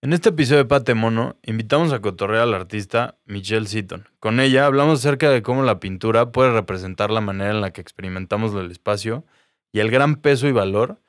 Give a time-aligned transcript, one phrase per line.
[0.00, 4.08] En este episodio de Pate Mono, invitamos a cotorrear al artista Michelle Seaton.
[4.20, 7.80] Con ella hablamos acerca de cómo la pintura puede representar la manera en la que
[7.80, 9.26] experimentamos el espacio
[9.72, 11.02] y el gran peso y valor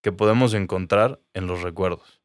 [0.00, 2.15] que podemos encontrar en los recuerdos.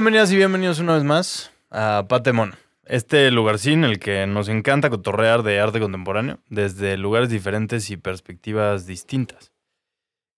[0.00, 2.54] Bienvenidas y bienvenidos una vez más a Pate Mono,
[2.86, 7.98] este lugarcín en el que nos encanta cotorrear de arte contemporáneo desde lugares diferentes y
[7.98, 9.52] perspectivas distintas.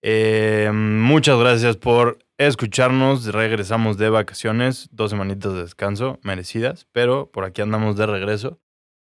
[0.03, 3.27] Eh, muchas gracias por escucharnos.
[3.27, 8.58] Regresamos de vacaciones, dos semanitas de descanso merecidas, pero por aquí andamos de regreso.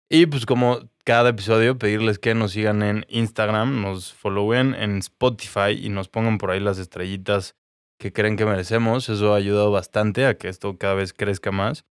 [0.09, 5.73] Y pues como cada episodio, pedirles que nos sigan en Instagram, nos followen en Spotify
[5.79, 7.55] y nos pongan por ahí las estrellitas
[7.97, 9.09] que creen que merecemos.
[9.09, 11.85] Eso ha ayudado bastante a que esto cada vez crezca más.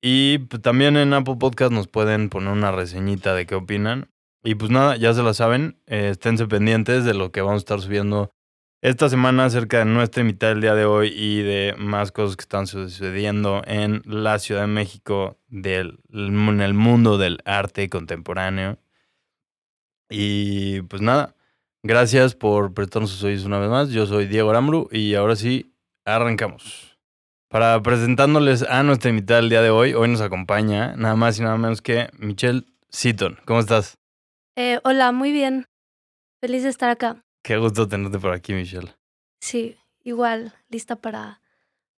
[0.00, 4.10] Y pues, también en Apple Podcast nos pueden poner una reseñita de qué opinan.
[4.44, 7.64] Y pues nada, ya se la saben, eh, esténse pendientes de lo que vamos a
[7.64, 8.32] estar subiendo
[8.80, 12.42] esta semana acerca de nuestra mitad del día de hoy y de más cosas que
[12.42, 18.78] están sucediendo en la Ciudad de México, del, en el mundo del arte contemporáneo.
[20.10, 21.36] Y pues nada,
[21.82, 23.90] gracias por prestarnos sus oídos una vez más.
[23.90, 26.98] Yo soy Diego Arambru y ahora sí, arrancamos.
[27.48, 31.42] Para presentándoles a nuestra invitada del día de hoy, hoy nos acompaña nada más y
[31.42, 33.38] nada menos que Michelle Seaton.
[33.44, 33.98] ¿Cómo estás?
[34.56, 35.66] Eh, hola, muy bien.
[36.40, 37.22] Feliz de estar acá.
[37.42, 38.94] Qué gusto tenerte por aquí, Michelle.
[39.40, 41.40] Sí, igual, lista para,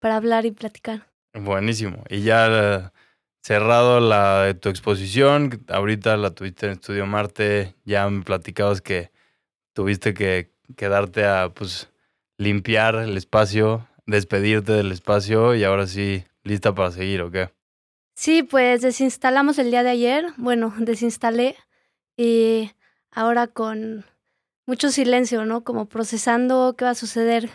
[0.00, 1.06] para hablar y platicar.
[1.34, 2.02] Buenísimo.
[2.08, 2.90] Y ya eh,
[3.42, 9.13] cerrado la de tu exposición, ahorita la tuviste en Estudio Marte, ya me platicabas que
[9.74, 11.90] tuviste que quedarte a pues
[12.38, 17.50] limpiar el espacio, despedirte del espacio y ahora sí, lista para seguir, ¿o qué?
[18.14, 20.26] Sí, pues desinstalamos el día de ayer.
[20.36, 21.56] Bueno, desinstalé
[22.16, 22.70] y
[23.10, 24.04] ahora con
[24.66, 25.62] mucho silencio, ¿no?
[25.64, 27.50] Como procesando qué va a suceder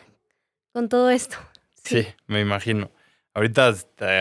[0.74, 1.38] con todo esto.
[1.82, 2.92] Sí, me imagino.
[3.34, 3.74] Ahorita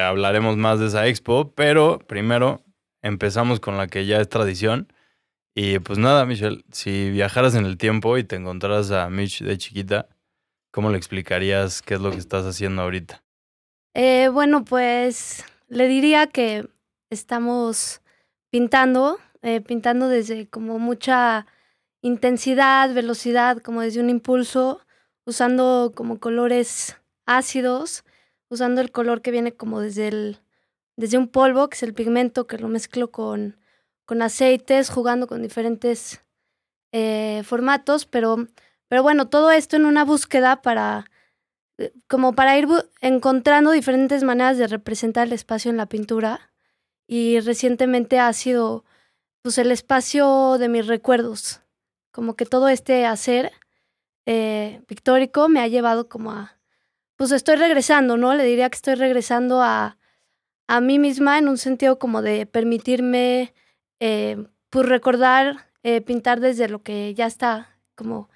[0.06, 2.62] hablaremos más de esa expo, pero primero
[3.02, 4.90] empezamos con la que ya es tradición.
[5.60, 9.58] Y pues nada, Michelle, si viajaras en el tiempo y te encontraras a Mitch de
[9.58, 10.08] chiquita,
[10.70, 13.24] ¿cómo le explicarías qué es lo que estás haciendo ahorita?
[13.92, 16.68] Eh, bueno, pues le diría que
[17.10, 18.02] estamos
[18.50, 21.44] pintando, eh, pintando desde como mucha
[22.02, 24.80] intensidad, velocidad, como desde un impulso,
[25.26, 26.96] usando como colores
[27.26, 28.04] ácidos,
[28.48, 30.38] usando el color que viene como desde el
[30.94, 33.56] desde un polvo, que es el pigmento, que lo mezclo con,
[34.08, 36.24] con aceites, jugando con diferentes
[36.92, 38.48] eh, formatos, pero,
[38.88, 41.04] pero bueno, todo esto en una búsqueda para
[41.76, 42.66] eh, como para ir
[43.02, 46.50] encontrando diferentes maneras de representar el espacio en la pintura.
[47.06, 48.86] Y recientemente ha sido
[49.42, 51.60] pues el espacio de mis recuerdos.
[52.10, 53.52] Como que todo este hacer
[54.24, 56.58] eh, pictórico me ha llevado como a.
[57.16, 58.32] Pues estoy regresando, ¿no?
[58.32, 59.98] Le diría que estoy regresando a,
[60.66, 63.52] a mí misma en un sentido como de permitirme
[64.00, 68.28] eh, pues recordar, eh, pintar desde lo que ya está, como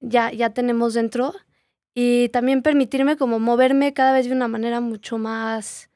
[0.00, 1.34] ya, ya tenemos dentro
[1.94, 5.90] y también permitirme como moverme cada vez de una manera mucho más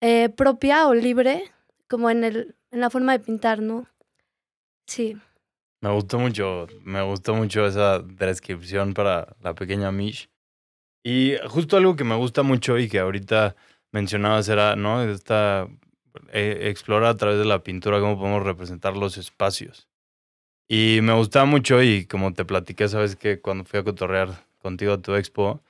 [0.00, 1.52] eh, propia o libre,
[1.88, 3.86] como en, el, en la forma de pintar, ¿no?
[4.86, 5.16] Sí.
[5.80, 10.30] Me gustó mucho, me gustó mucho esa descripción para la pequeña Mish.
[11.04, 13.54] Y justo algo que me gusta mucho y que ahorita
[13.92, 15.02] mencionabas era, ¿no?
[15.02, 15.68] Esta,
[16.32, 19.88] eh, explorar a través de la pintura cómo podemos representar los espacios.
[20.68, 24.94] Y me gustaba mucho y como te platiqué, sabes que cuando fui a cotorrear contigo
[24.94, 25.62] a tu expo,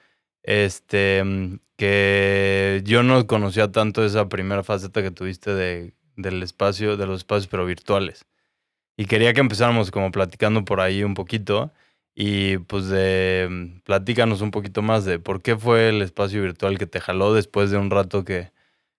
[0.42, 6.96] este, mm, que yo no conocía tanto esa primera faceta que tuviste de, del espacio,
[6.96, 8.26] de los espacios pero virtuales.
[8.96, 11.72] Y quería que empezáramos como platicando por ahí un poquito
[12.14, 16.78] y pues de mm, platícanos un poquito más de por qué fue el espacio virtual
[16.78, 18.50] que te jaló después de un rato que,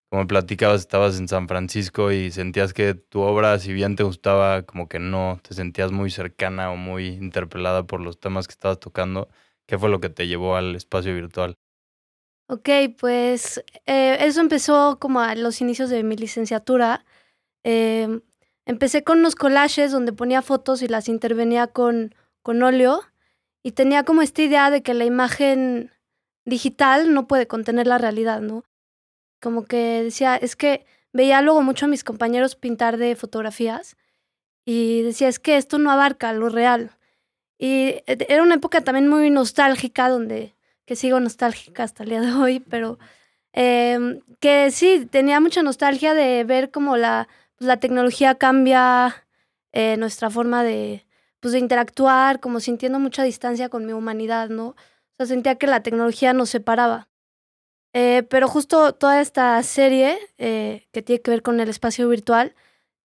[0.10, 4.64] como platicabas, estabas en San Francisco y sentías que tu obra, si bien te gustaba,
[4.64, 8.80] como que no te sentías muy cercana o muy interpelada por los temas que estabas
[8.80, 9.28] tocando.
[9.66, 11.58] ¿Qué fue lo que te llevó al espacio virtual?
[12.50, 17.06] Ok, pues eh, eso empezó como a los inicios de mi licenciatura.
[17.66, 18.22] Eh,
[18.66, 23.02] empecé con unos collages donde ponía fotos y las intervenía con, con óleo
[23.64, 25.92] y tenía como esta idea de que la imagen
[26.46, 28.64] digital no puede contener la realidad, ¿no?
[29.42, 33.98] Como que decía, es que veía luego mucho a mis compañeros pintar de fotografías
[34.66, 36.92] y decía, es que esto no abarca lo real.
[37.58, 40.56] Y e- era una época también muy nostálgica, donde,
[40.86, 43.00] que sigo nostálgica hasta el día de hoy, pero
[43.54, 49.26] em, que sí, tenía mucha nostalgia de ver cómo la, pues, la tecnología cambia
[49.74, 51.06] eh, nuestra forma de,
[51.40, 54.70] pues, de interactuar, como sintiendo mucha distancia con mi humanidad, ¿no?
[54.70, 54.76] O
[55.18, 57.08] sea, sentía que la tecnología nos separaba.
[57.94, 62.56] Eh, pero justo toda esta serie eh, que tiene que ver con el espacio virtual,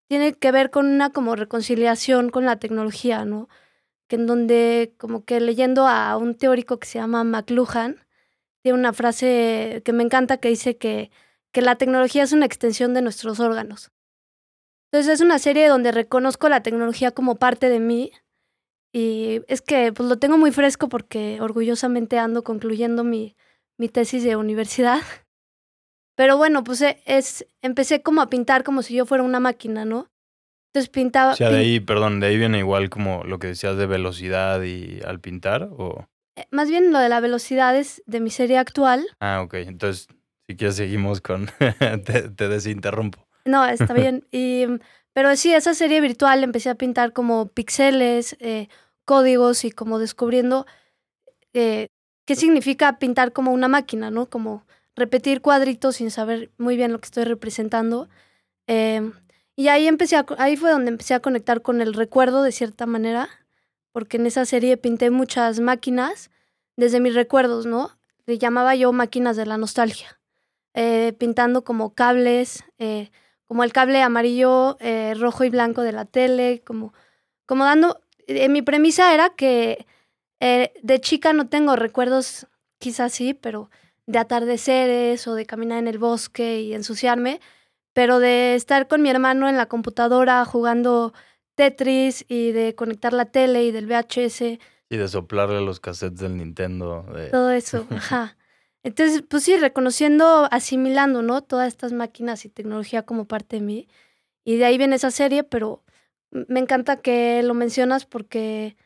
[0.09, 3.49] tiene que ver con una como reconciliación con la tecnología, ¿no?
[4.09, 8.05] Que en donde como que leyendo a un teórico que se llama McLuhan,
[8.63, 11.11] tiene una frase que me encanta que dice que,
[11.53, 13.91] que la tecnología es una extensión de nuestros órganos.
[14.93, 18.13] Entonces es una serie donde reconozco la tecnología como parte de mí
[18.93, 23.35] y es que pues lo tengo muy fresco porque orgullosamente ando concluyendo mi,
[23.79, 25.01] mi tesis de universidad.
[26.17, 29.85] Pero bueno, pues e- es, empecé como a pintar como si yo fuera una máquina,
[29.85, 30.09] ¿no?
[30.73, 31.33] Entonces pintaba...
[31.33, 34.63] O sea, de ahí, perdón, de ahí viene igual como lo que decías de velocidad
[34.63, 36.07] y al pintar, o...
[36.37, 39.07] eh, Más bien lo de la velocidad es de mi serie actual.
[39.21, 39.55] Ah, ok.
[39.55, 40.09] Entonces,
[40.47, 41.51] si quieres seguimos con...
[42.05, 43.27] te, te desinterrumpo.
[43.45, 44.27] No, está bien.
[44.31, 44.65] Y,
[45.13, 48.69] pero sí, esa serie virtual empecé a pintar como píxeles, eh,
[49.05, 50.65] códigos y como descubriendo
[51.53, 51.89] eh,
[52.33, 54.25] qué significa pintar como una máquina, ¿no?
[54.25, 54.65] Como
[54.97, 58.09] repetir cuadritos sin saber muy bien lo que estoy representando.
[58.67, 59.13] Eh,
[59.55, 62.87] y ahí empecé a ahí fue donde empecé a conectar con el recuerdo de cierta
[62.87, 63.29] manera,
[63.93, 66.31] porque en esa serie pinté muchas máquinas
[66.75, 67.91] desde mis recuerdos, ¿no?
[68.25, 70.19] Le llamaba yo máquinas de la nostalgia,
[70.73, 73.11] eh, pintando como cables, eh,
[73.45, 76.95] como el cable amarillo, eh, rojo y blanco de la tele, como,
[77.45, 78.01] como dando...
[78.27, 79.85] eh, mi premisa era que
[80.45, 82.49] eh, de chica no tengo recuerdos,
[82.81, 83.71] quizás sí, pero
[84.07, 87.41] de atardeceres o de caminar en el bosque y ensuciarme,
[87.93, 91.13] pero de estar con mi hermano en la computadora jugando
[91.55, 94.59] Tetris y de conectar la tele y del VHS,
[94.91, 97.03] Y de soplarle los cassettes del Nintendo.
[97.15, 98.37] de- todo eso, ajá.
[98.83, 101.43] Entonces, pues sí, reconociendo, asimilando, ¿no?
[101.43, 103.89] Todas estas máquinas y tecnología como parte de mí.
[104.45, 105.85] Y de ahí viene esa serie, pero
[106.33, 108.77] me encanta que lo mencionas porque,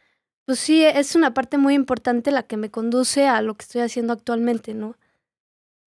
[0.46, 3.82] pues sí, es una parte muy importante la que me conduce a lo que estoy
[3.82, 4.96] haciendo actualmente, ¿no?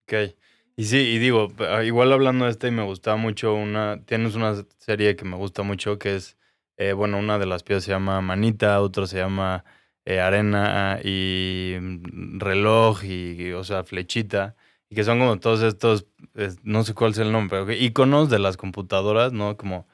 [0.08, 0.36] Ok.
[0.76, 4.56] Y sí, y digo, ah, igual hablando de este, me gustaba mucho una, tienes una
[4.78, 6.38] serie que me gusta mucho que es,
[6.78, 9.66] eh, bueno, una de las piezas se llama Manita, otra se llama
[10.06, 14.56] eh, Arena y mm, Reloj y, o sea, Flechita,
[14.90, 18.30] y que son como todos estos, es- no sé cuál es el nombre, pero iconos
[18.30, 19.58] de las computadoras, ¿no?
[19.58, 19.88] Como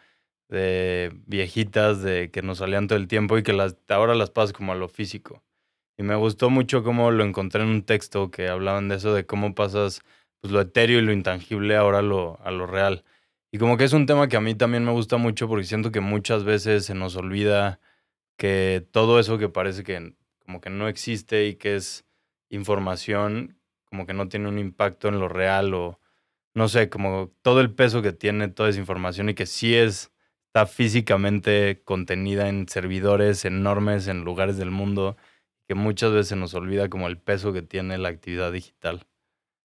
[0.50, 4.54] de viejitas de que nos salían todo el tiempo y que las, ahora las pasas
[4.54, 5.44] como a lo físico.
[5.98, 9.26] Y me gustó mucho cómo lo encontré en un texto que hablaban de eso, de
[9.26, 10.02] cómo pasas
[10.42, 13.04] pues, lo etéreo y lo intangible ahora lo, a lo real.
[13.52, 15.92] Y como que es un tema que a mí también me gusta mucho porque siento
[15.92, 17.80] que muchas veces se nos olvida
[18.38, 20.16] que todo eso que parece que
[20.46, 22.06] como que no existe y que es
[22.50, 26.00] información, como que no tiene un impacto en lo real o
[26.54, 30.12] no sé, como todo el peso que tiene toda esa información y que sí es,
[30.56, 35.18] está físicamente contenida en servidores enormes en lugares del mundo,
[35.68, 39.06] que muchas veces se nos olvida como el peso que tiene la actividad digital.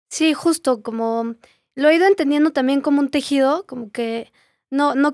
[0.10, 1.36] Sí, justo como
[1.76, 4.32] lo he ido entendiendo también como un tejido, como que
[4.72, 5.12] no, no,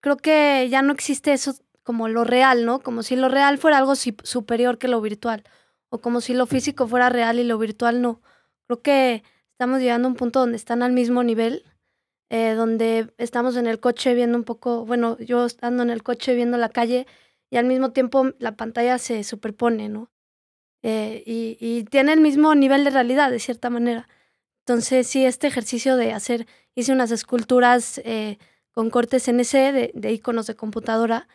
[0.00, 2.80] creo que ya no existe eso como lo real, ¿no?
[2.80, 5.44] Como si lo real fuera algo superior que lo virtual,
[5.90, 8.22] o como si lo físico fuera real y lo virtual no.
[8.68, 11.62] Creo que estamos llegando a un punto donde están al mismo nivel,
[12.30, 16.34] eh, donde estamos en el coche viendo un poco, bueno, yo estando en el coche
[16.34, 17.06] viendo la calle
[17.50, 20.10] y al mismo tiempo la pantalla se superpone, ¿no?
[20.82, 24.08] Eh, y, y tiene el mismo nivel de realidad, de cierta manera.
[24.60, 28.38] Entonces, sí, este ejercicio de hacer, hice unas esculturas eh,
[28.72, 31.28] con cortes NC de, de iconos de computadora,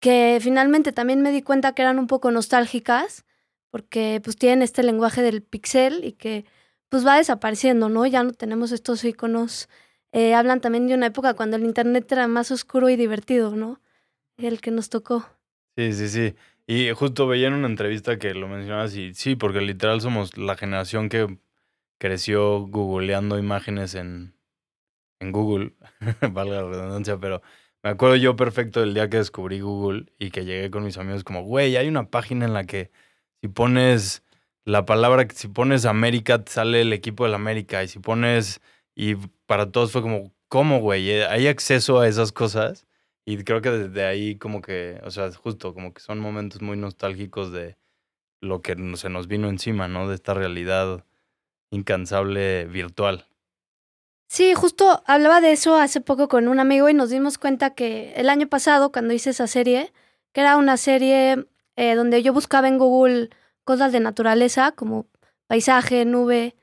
[0.00, 3.24] que finalmente también me di cuenta que eran un poco nostálgicas,
[3.70, 6.44] porque pues tienen este lenguaje del pixel y que
[6.90, 8.06] pues va desapareciendo, ¿no?
[8.06, 9.68] Ya no tenemos estos iconos.
[10.14, 13.80] Eh, hablan también de una época cuando el internet era más oscuro y divertido, ¿no?
[14.38, 15.26] El que nos tocó.
[15.76, 16.34] Sí, sí, sí.
[16.68, 20.56] Y justo veía en una entrevista que lo mencionabas y sí, porque literal somos la
[20.56, 21.36] generación que
[21.98, 24.36] creció googleando imágenes en,
[25.18, 25.74] en Google,
[26.32, 27.42] valga la redundancia, pero
[27.82, 31.24] me acuerdo yo perfecto del día que descubrí Google y que llegué con mis amigos
[31.24, 32.92] como, güey, hay una página en la que
[33.42, 34.22] si pones
[34.64, 38.60] la palabra si pones América te sale el equipo del América y si pones
[38.94, 41.10] y para todos fue como ¿cómo, güey?
[41.10, 42.86] Eh, Hay acceso a esas cosas
[43.24, 46.76] y creo que desde ahí como que, o sea, justo como que son momentos muy
[46.76, 47.76] nostálgicos de
[48.40, 50.08] lo que se nos vino encima, ¿no?
[50.08, 51.04] De esta realidad
[51.70, 53.26] incansable virtual.
[54.28, 58.12] Sí, justo hablaba de eso hace poco con un amigo y nos dimos cuenta que
[58.14, 59.92] el año pasado, cuando hice esa serie,
[60.32, 61.46] que era una serie
[61.76, 63.30] eh, donde yo buscaba en Google
[63.64, 65.06] cosas de naturaleza, como
[65.46, 66.54] paisaje, nube,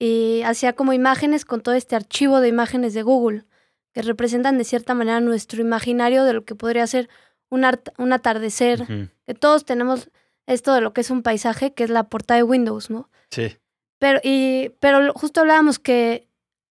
[0.00, 3.44] y hacía como imágenes con todo este archivo de imágenes de Google,
[3.92, 7.08] que representan de cierta manera nuestro imaginario de lo que podría ser
[7.50, 7.64] un,
[7.98, 8.86] un atardecer,
[9.26, 10.10] que todos tenemos
[10.46, 13.10] esto de lo que es un paisaje, que es la portada de Windows, ¿no?
[13.30, 13.56] Sí.
[13.98, 16.26] Pero, y, pero justo hablábamos que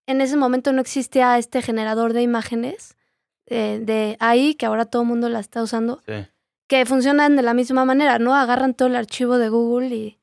[0.07, 2.97] en ese momento no existía este generador de imágenes
[3.45, 6.25] eh, de ahí, que ahora todo el mundo la está usando, Sí.
[6.67, 8.33] que funcionan de la misma manera, ¿no?
[8.33, 10.19] Agarran todo el archivo de Google y,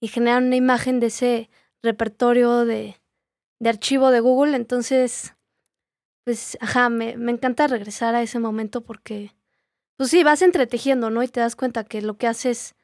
[0.00, 1.50] y generan una imagen de ese
[1.82, 2.96] repertorio de,
[3.64, 4.56] archivo de Google.
[4.56, 5.34] Entonces,
[6.24, 9.32] pues, ajá, me, me encanta regresar a ese momento porque,
[9.96, 11.22] pues sí, vas entretejiendo, ¿no?
[11.22, 12.74] Y te das cuenta que lo que haces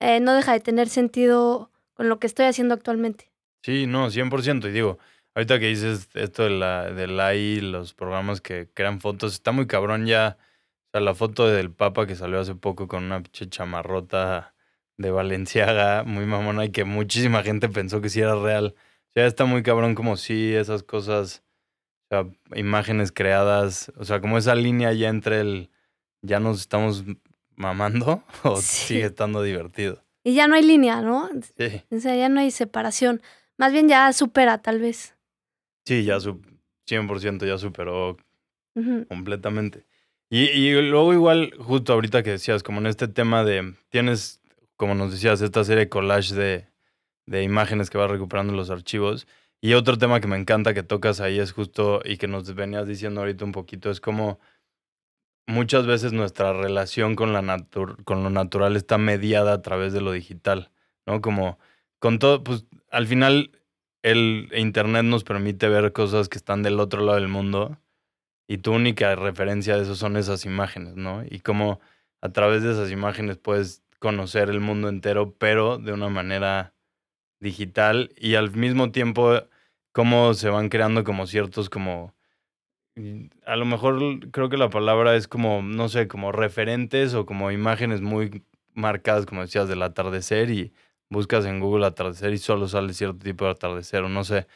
[0.00, 3.32] eh, no deja de tener sentido con lo que estoy haciendo actualmente.
[3.62, 4.68] Sí, no, 100%.
[4.68, 4.98] Y digo,
[5.34, 9.66] ahorita que dices esto de la, del AI, los programas que crean fotos, está muy
[9.66, 10.38] cabrón ya.
[10.86, 14.54] O sea, la foto del Papa que salió hace poco con una chamarrota
[14.98, 18.74] de Valenciaga, muy mamona, y que muchísima gente pensó que sí era real.
[19.08, 21.42] O sea, está muy cabrón como sí, esas cosas,
[22.10, 22.26] o sea,
[22.58, 25.70] imágenes creadas, o sea, como esa línea ya entre el
[26.22, 27.04] ya nos estamos
[27.54, 28.86] mamando o Sí.
[28.94, 30.04] sigue estando divertido.
[30.24, 31.30] Y ya no hay línea, ¿no?
[31.56, 31.82] Sí.
[31.90, 33.22] O sea, ya no hay separación.
[33.56, 35.16] Más bien ya supera, tal vez.
[35.86, 36.42] Sí, ya su
[36.88, 38.16] 100% ya superó
[39.08, 39.86] completamente.
[40.30, 44.40] Y, y luego igual, justo ahorita que decías, como en este tema de, tienes,
[44.78, 46.68] como nos decías, esta serie collage de,
[47.26, 49.26] de imágenes que vas recuperando en los archivos.
[49.60, 52.86] Y otro tema que me encanta que tocas ahí es justo, y que nos venías
[52.88, 54.40] diciendo ahorita un poquito, es como
[55.48, 60.00] muchas veces nuestra relación con, la natu- con lo natural está mediada a través de
[60.00, 60.70] lo digital,
[61.06, 61.20] ¿no?
[61.20, 61.58] Como
[61.98, 63.50] con todo, pues al final
[64.02, 67.78] el Internet nos permite ver cosas que están del otro lado del mundo
[68.46, 71.24] y tu única referencia de eso son esas imágenes, ¿no?
[71.28, 71.80] Y como
[72.20, 76.74] a través de esas imágenes puedes conocer el mundo entero, pero de una manera
[77.40, 79.42] digital y al mismo tiempo
[79.92, 82.14] cómo se van creando como ciertos como
[82.96, 87.26] mm, a lo mejor creo que la palabra es como no sé como referentes o
[87.26, 90.72] como imágenes muy marcadas como decías del atardecer y
[91.10, 94.46] buscas en Google atardecer y solo sale cierto tipo de atardecer o no sé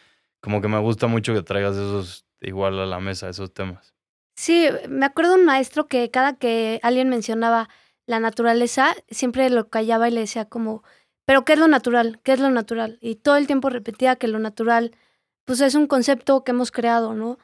[0.41, 3.95] como que me gusta mucho que traigas esos igual a la mesa esos temas.
[4.35, 7.69] Sí, me acuerdo un maestro que cada que alguien mencionaba
[8.06, 10.82] la naturaleza, siempre lo callaba y le decía como,
[11.25, 12.21] pero ¿qué es lo natural?
[12.23, 12.99] ¿Qué es lo natural?
[13.00, 14.92] Y todo el tiempo repetía que lo natural,
[15.44, 17.38] pues es un concepto que hemos creado, ¿no?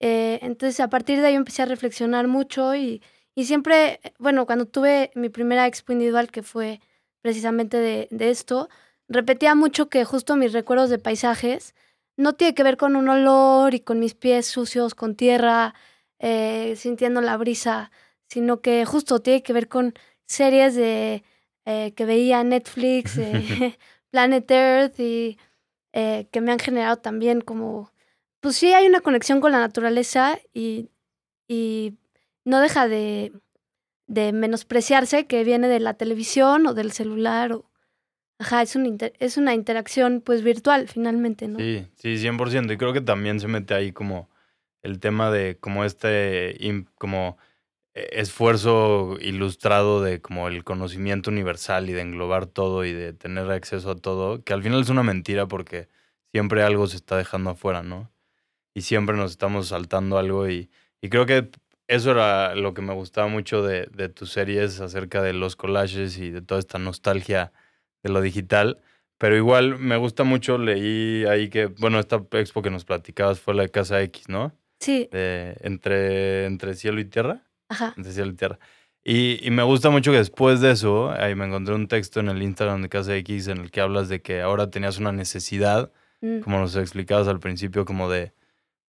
[0.00, 3.02] Eh, entonces a partir de ahí empecé a reflexionar mucho y,
[3.34, 6.80] y siempre, bueno, cuando tuve mi primera expo individual, que fue
[7.22, 8.68] precisamente de, de esto,
[9.08, 11.74] repetía mucho que justo mis recuerdos de paisajes
[12.16, 15.74] no tiene que ver con un olor y con mis pies sucios, con tierra,
[16.18, 17.90] eh, sintiendo la brisa,
[18.28, 19.94] sino que justo tiene que ver con
[20.26, 21.22] series de
[21.64, 23.76] eh, que veía Netflix, eh,
[24.10, 25.38] Planet Earth y
[25.92, 27.92] eh, que me han generado también como,
[28.40, 30.90] pues sí hay una conexión con la naturaleza y,
[31.48, 31.94] y
[32.44, 33.32] no deja de,
[34.06, 37.70] de menospreciarse que viene de la televisión o del celular o...
[38.38, 41.58] Ajá, es, un inter- es una interacción pues virtual finalmente, ¿no?
[41.58, 42.70] Sí, sí, 100%.
[42.70, 44.28] Y creo que también se mete ahí como
[44.82, 46.54] el tema de como este
[46.98, 47.38] como
[47.96, 53.90] esfuerzo ilustrado de como el conocimiento universal y de englobar todo y de tener acceso
[53.92, 55.88] a todo, que al final es una mentira porque
[56.32, 58.12] siempre algo se está dejando afuera, ¿no?
[58.74, 61.50] Y siempre nos estamos saltando algo y, y creo que
[61.88, 66.18] eso era lo que me gustaba mucho de, de tus series acerca de los collages
[66.18, 67.52] y de toda esta nostalgia
[68.02, 68.80] de lo digital.
[69.18, 73.54] Pero igual me gusta mucho, leí ahí que, bueno, esta expo que nos platicabas fue
[73.54, 74.52] la de Casa X, ¿no?
[74.78, 77.46] Sí, De, entre, entre cielo y tierra.
[77.68, 77.94] Ajá.
[77.96, 78.58] Entre cielo y tierra.
[79.04, 82.28] Y, y me gusta mucho que después de eso, ahí me encontré un texto en
[82.28, 85.92] el Instagram de Casa X en el que hablas de que ahora tenías una necesidad,
[86.22, 86.40] Mm.
[86.40, 88.32] como nos explicabas al principio, como de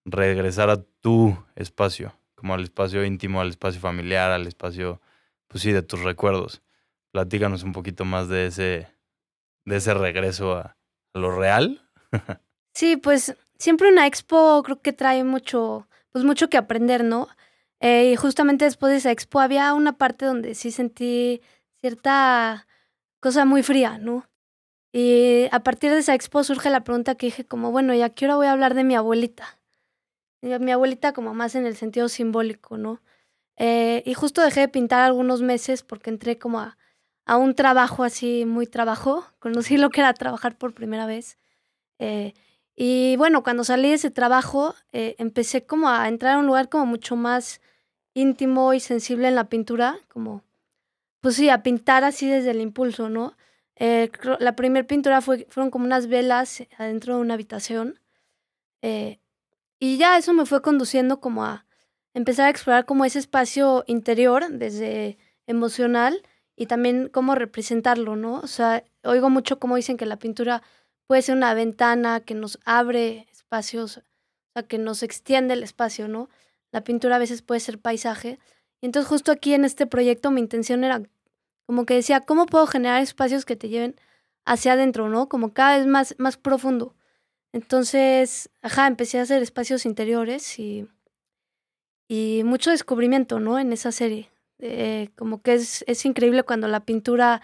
[0.05, 5.01] regresar a tu espacio, como al espacio íntimo, al espacio familiar, al espacio,
[5.49, 6.61] pues sí, de tus recuerdos.
[7.11, 8.87] Platícanos un poquito más de ese,
[9.65, 10.77] de ese regreso a,
[11.13, 11.81] a lo real.
[12.73, 17.27] Sí, pues siempre una expo creo que trae mucho, pues mucho que aprender, ¿no?
[17.79, 21.41] Eh, y justamente después de esa expo había una parte donde sí sentí
[21.79, 22.67] cierta
[23.19, 24.25] cosa muy fría, ¿no?
[24.93, 28.09] Y a partir de esa expo surge la pregunta que dije como, bueno, ¿y a
[28.09, 29.59] qué hora voy a hablar de mi abuelita?
[30.41, 33.01] Mi abuelita como más en el sentido simbólico, ¿no?
[33.57, 36.77] Eh, y justo dejé de pintar algunos meses porque entré como a,
[37.25, 39.25] a un trabajo así, muy trabajo.
[39.39, 41.37] Conocí lo que era trabajar por primera vez.
[41.99, 42.33] Eh,
[42.77, 46.69] y bueno, cuando salí de ese trabajo, eh, empecé como a entrar a un lugar
[46.69, 47.59] como mucho más
[48.13, 50.43] íntimo y sensible en la pintura, como,
[51.21, 53.35] pues sí, a pintar así desde el impulso, ¿no?
[53.75, 57.99] Eh, la primera pintura fue, fueron como unas velas adentro de una habitación.
[58.83, 59.19] eh,
[59.79, 61.65] y ya eso me fue conduciendo como a
[62.13, 65.17] empezar a explorar como ese espacio interior desde
[65.47, 66.23] emocional
[66.55, 68.39] y también cómo representarlo, ¿no?
[68.41, 70.63] O sea, oigo mucho como dicen que la pintura
[71.07, 74.01] puede ser una ventana que nos abre espacios, o
[74.53, 76.29] sea, que nos extiende el espacio, ¿no?
[76.71, 78.39] La pintura a veces puede ser paisaje.
[78.81, 81.01] Y entonces justo aquí en este proyecto mi intención era
[81.65, 83.95] como que decía, ¿cómo puedo generar espacios que te lleven
[84.45, 85.27] hacia adentro, ¿no?
[85.27, 86.95] Como cada vez más, más profundo.
[87.51, 90.87] Entonces, ajá, empecé a hacer espacios interiores y,
[92.07, 93.59] y mucho descubrimiento, ¿no?
[93.59, 94.29] En esa serie.
[94.59, 97.41] Eh, como que es, es increíble cuando la pintura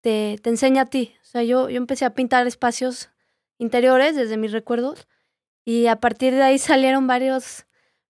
[0.00, 1.14] te, te enseña a ti.
[1.32, 3.08] O sea, yo, yo empecé a pintar espacios
[3.56, 5.08] interiores desde mis recuerdos
[5.64, 7.64] y a partir de ahí salieron varios,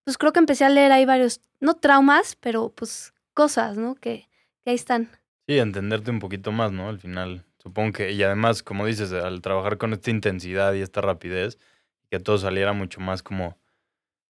[0.03, 3.93] pues creo que empecé a leer ahí varios, no traumas, pero pues cosas, ¿no?
[3.93, 4.27] Que,
[4.63, 5.07] que ahí están.
[5.47, 6.89] Sí, entenderte un poquito más, ¿no?
[6.89, 11.01] Al final, supongo que, y además, como dices, al trabajar con esta intensidad y esta
[11.01, 11.59] rapidez,
[12.09, 13.55] que todo saliera mucho más como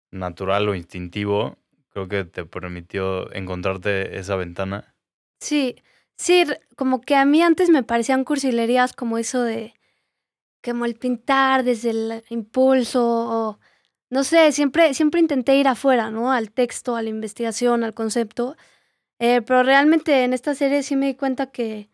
[0.09, 4.95] natural o instintivo, creo que te permitió encontrarte esa ventana.
[5.39, 5.75] Sí,
[6.19, 6.43] sí,
[6.75, 9.73] como que a mí antes me parecían cursilerías como eso de,
[10.63, 13.59] como el pintar desde el impulso, o
[14.09, 16.31] no sé, siempre, siempre intenté ir afuera, ¿no?
[16.31, 18.57] Al texto, a la investigación, al concepto.
[19.19, 21.89] Eh, pero realmente en esta serie sí me di cuenta que,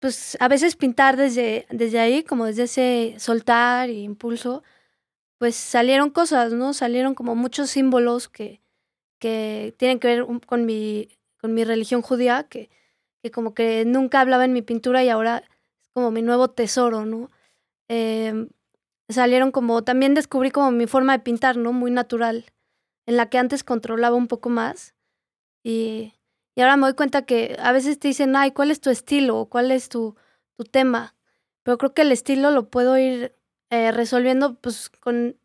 [0.00, 4.62] pues, a veces pintar desde, desde ahí, como desde ese soltar y impulso,
[5.38, 6.74] pues salieron cosas, ¿no?
[6.74, 8.62] Salieron como muchos símbolos que,
[9.20, 11.10] que tienen que ver con mi,
[11.40, 12.70] con mi religión judía, que,
[13.26, 15.42] que como que nunca hablaba en mi pintura y ahora
[15.82, 17.30] es como mi nuevo tesoro, ¿no?
[17.88, 18.48] Em,
[19.08, 21.72] salieron como, también descubrí como mi forma de pintar, ¿no?
[21.72, 22.46] Muy natural,
[23.06, 24.94] en la que antes controlaba un poco más.
[25.64, 26.14] Y,
[26.54, 29.46] y ahora me doy cuenta que a veces te dicen, ay, ¿cuál es tu estilo?
[29.46, 30.14] ¿Cuál es tu,
[30.56, 31.16] tu tema?
[31.64, 33.34] Pero creo que el estilo lo puedo ir
[33.70, 35.36] eh, resolviendo pues con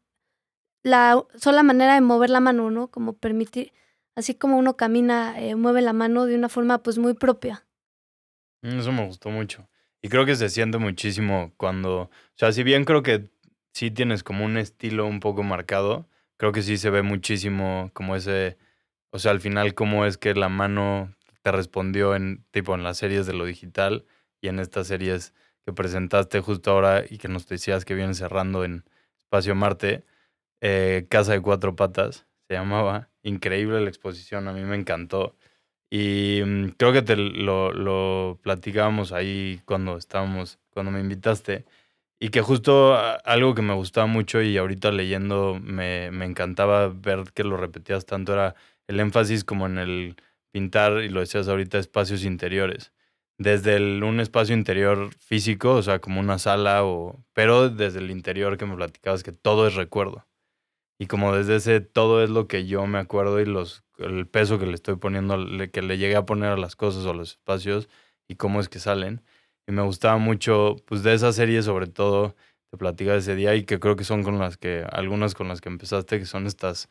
[0.84, 2.89] la sola manera de mover la mano, ¿no?
[2.89, 3.73] Como permitir,
[4.15, 7.65] así como uno camina, eh, mueve la mano de una forma pues muy propia.
[8.62, 9.67] Mm, Eso me gustó mucho.
[10.02, 13.30] Y creo que se siente muchísimo cuando, o sea, si bien creo que
[13.74, 18.15] sí tienes como un estilo un poco marcado, creo que sí se ve muchísimo como
[18.15, 18.58] ese,
[19.12, 22.97] o sea, al final cómo es que la mano te respondió en tipo en las
[22.97, 24.06] series de lo digital
[24.41, 25.34] y en estas series
[25.65, 28.84] que presentaste justo ahora y que nos decías que vienen cerrando en
[29.19, 30.04] Espacio Marte,
[30.62, 33.10] eh, Casa de Cuatro Patas se llamaba.
[33.24, 35.36] Increíble la exposición, a mí me encantó.
[35.91, 41.65] Y mm, creo que te lo, lo platicábamos ahí cuando estábamos, cuando me invitaste.
[42.19, 46.89] Y que justo a- algo que me gustaba mucho y ahorita leyendo me, me encantaba
[46.89, 48.56] ver que lo repetías tanto era
[48.88, 50.15] el énfasis como en el
[50.51, 52.93] pintar, y lo decías ahorita, espacios interiores.
[53.38, 58.12] Desde el- un espacio interior físico, o sea, como una sala, o, pero desde el
[58.12, 60.25] interior que me platicabas que todo es recuerdo.
[61.01, 64.59] Y como desde ese todo es lo que yo me acuerdo y los, el peso
[64.59, 67.13] que le estoy poniendo, le- que le llegué a poner a las cosas o a
[67.15, 67.89] los espacios
[68.27, 69.23] y cómo es que salen.
[69.67, 72.35] Y me gustaba mucho, pues de esa serie sobre todo,
[72.69, 75.59] te platicaba ese día y que creo que son con las que, algunas con las
[75.59, 76.87] que empezaste, que son estas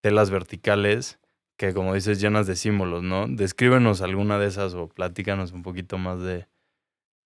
[0.00, 1.20] telas verticales
[1.56, 3.28] que como dices llenas de símbolos, ¿no?
[3.28, 6.48] Descríbenos alguna de esas o platícanos un poquito más de,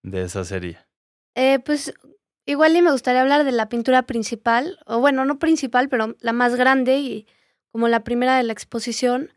[0.02, 0.76] de esa serie.
[1.34, 1.94] Eh, pues
[2.46, 6.32] igual y me gustaría hablar de la pintura principal, o bueno, no principal, pero la
[6.32, 7.26] más grande y
[7.70, 9.32] como la primera de la exposición,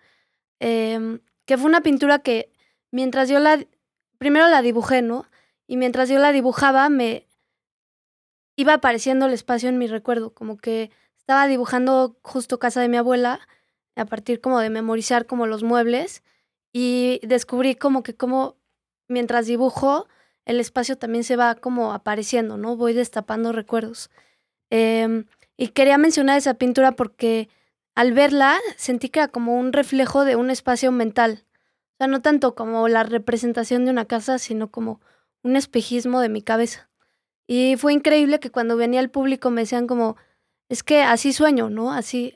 [0.60, 2.52] em, que fue una pintura que
[2.92, 3.66] mientras yo la,
[4.18, 5.26] primero la dibujé, ¿no?
[5.68, 7.28] Y mientras yo la dibujaba me
[8.56, 12.98] iba apareciendo el espacio en mi recuerdo, como que estaba dibujando justo casa de mi
[12.98, 13.40] abuela,
[13.96, 16.24] a partir como de memorizar como los muebles,
[16.72, 18.58] y descubrí como que como
[19.08, 20.08] mientras dibujo,
[20.46, 22.76] el espacio también se va como apareciendo, ¿no?
[22.76, 24.10] Voy destapando recuerdos.
[24.70, 25.26] Em,
[25.58, 27.50] y quería mencionar esa pintura porque
[27.96, 31.46] al verla sentí que era como un reflejo de un espacio mental.
[31.94, 35.02] O sea, no tanto como la representación de una casa, sino como
[35.44, 36.90] un espejismo de mi cabeza.
[37.48, 40.18] Y fue increíble que cuando venía el público me decían como,
[40.70, 41.92] es que así sueño, ¿no?
[41.92, 42.36] Así,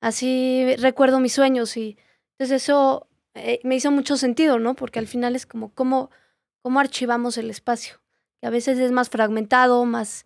[0.00, 1.76] así recuerdo mis sueños.
[1.76, 1.98] Y
[2.38, 4.74] entonces eso eh, me hizo mucho sentido, ¿no?
[4.74, 6.10] Porque al final es como cómo,
[6.62, 8.00] cómo archivamos el espacio.
[8.40, 10.24] que a veces es más fragmentado, más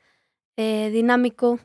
[0.56, 1.58] eh, dinámico.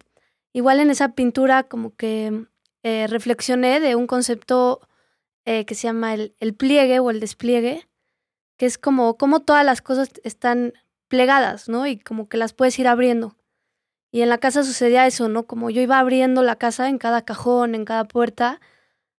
[0.53, 2.47] Igual en esa pintura como que
[2.83, 4.81] eh, reflexioné de un concepto
[5.45, 7.87] eh, que se llama el, el pliegue o el despliegue,
[8.57, 10.73] que es como, como todas las cosas están
[11.07, 11.87] plegadas, ¿no?
[11.87, 13.35] Y como que las puedes ir abriendo.
[14.11, 15.43] Y en la casa sucedía eso, ¿no?
[15.45, 18.59] Como yo iba abriendo la casa en cada cajón, en cada puerta,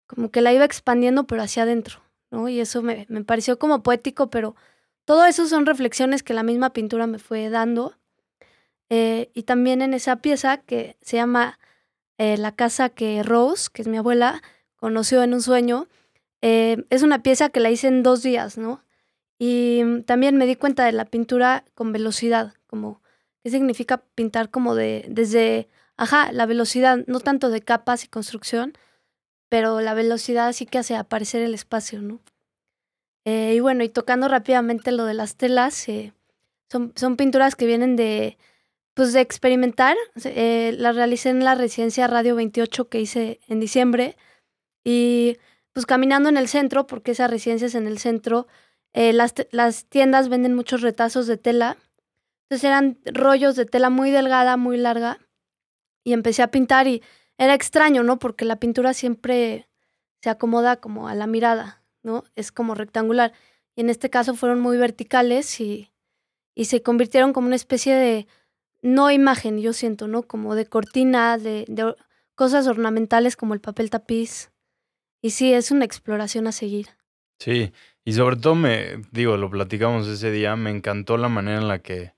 [0.06, 2.48] como que la iba expandiendo, pero hacia adentro, ¿no?
[2.48, 4.56] Y eso me, me pareció como poético, pero
[5.10, 7.96] todo eso son reflexiones que la misma pintura me fue dando.
[8.90, 11.58] Eh, y también en esa pieza que se llama
[12.16, 14.40] eh, La casa que Rose, que es mi abuela,
[14.76, 15.88] conoció en un sueño,
[16.42, 18.84] eh, es una pieza que la hice en dos días, ¿no?
[19.36, 23.02] Y también me di cuenta de la pintura con velocidad, como
[23.42, 28.74] qué significa pintar como de desde, ajá, la velocidad, no tanto de capas y construcción,
[29.48, 32.20] pero la velocidad sí que hace aparecer el espacio, ¿no?
[33.30, 36.12] Eh, y bueno, y tocando rápidamente lo de las telas, eh,
[36.68, 38.36] son, son pinturas que vienen de,
[38.94, 39.96] pues de experimentar.
[40.24, 44.16] Eh, las realicé en la residencia Radio 28 que hice en diciembre
[44.82, 45.38] y
[45.72, 48.48] pues caminando en el centro, porque esa residencia es en el centro,
[48.92, 51.76] las, las tiendas venden muchos retazos de tela.
[52.44, 55.20] Entonces eran rollos de tela muy delgada, muy larga.
[56.02, 57.00] Y empecé a pintar y
[57.38, 58.18] era extraño, ¿no?
[58.18, 59.68] Porque la pintura siempre
[60.20, 62.24] se acomoda como a la mirada, ¿no?
[62.36, 63.32] Es como rectangular.
[63.76, 65.90] Y en este caso fueron muy verticales y,
[66.54, 68.26] y se convirtieron como una especie de,
[68.82, 70.22] no imagen, yo siento, ¿no?
[70.22, 71.94] Como de cortina, de, de
[72.34, 74.50] cosas ornamentales como el papel tapiz.
[75.22, 76.88] Y sí, es una exploración a seguir.
[77.38, 77.72] Sí,
[78.04, 81.80] y sobre todo me, digo, lo platicamos ese día, me encantó la manera en la
[81.80, 82.12] que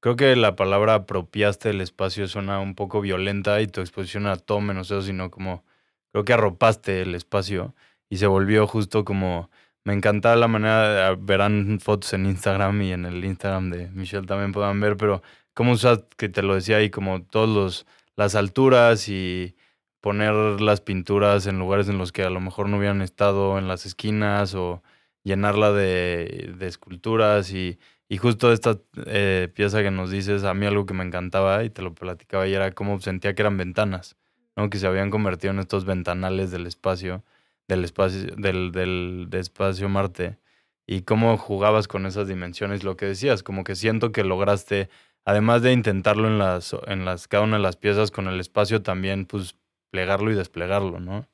[0.00, 4.36] creo que la palabra apropiaste el espacio suena un poco violenta y tu exposición era
[4.36, 5.64] todo menos eso, sino como
[6.12, 7.74] creo que arropaste el espacio
[8.08, 9.50] y se volvió justo como
[9.84, 14.26] me encantaba la manera, de- verán fotos en Instagram y en el Instagram de Michelle
[14.26, 15.22] también puedan ver, pero
[15.54, 19.56] cómo usas, que te lo decía ahí, como todos los, las alturas y
[20.00, 23.66] poner las pinturas en lugares en los que a lo mejor no hubieran estado, en
[23.68, 24.82] las esquinas o
[25.24, 30.66] llenarla de, de esculturas y, y justo esta eh, pieza que nos dices, a mí
[30.66, 34.16] algo que me encantaba y te lo platicaba y era cómo sentía que eran ventanas,
[34.56, 34.70] ¿no?
[34.70, 37.24] Que se habían convertido en estos ventanales del espacio,
[37.68, 40.38] del espacio, del, del, de espacio Marte
[40.86, 44.88] y cómo jugabas con esas dimensiones, lo que decías, como que siento que lograste,
[45.24, 48.82] además de intentarlo en las, en las, cada una de las piezas con el espacio,
[48.82, 49.54] también pues
[49.90, 51.26] plegarlo y desplegarlo, ¿no?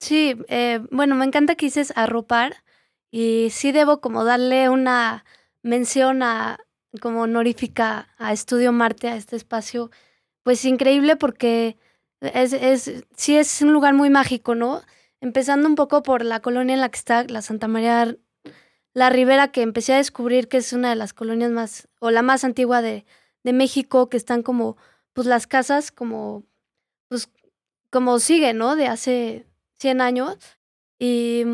[0.00, 2.56] Sí, eh, bueno, me encanta que dices arropar
[3.10, 5.24] y sí debo como darle una
[5.62, 6.58] mención a,
[7.00, 9.90] como honorífica a Estudio Marte, a este espacio,
[10.42, 11.76] pues increíble porque
[12.20, 14.82] es, es, sí es un lugar muy mágico, ¿no?
[15.20, 18.16] Empezando un poco por la colonia en la que está, la Santa María,
[18.94, 22.22] la Ribera, que empecé a descubrir que es una de las colonias más, o la
[22.22, 23.04] más antigua de,
[23.44, 24.76] de México, que están como,
[25.12, 26.44] pues las casas como,
[27.08, 27.28] pues,
[27.90, 28.76] como sigue, ¿no?
[28.76, 29.46] De hace
[29.78, 30.36] 100 años.
[30.98, 31.44] Y,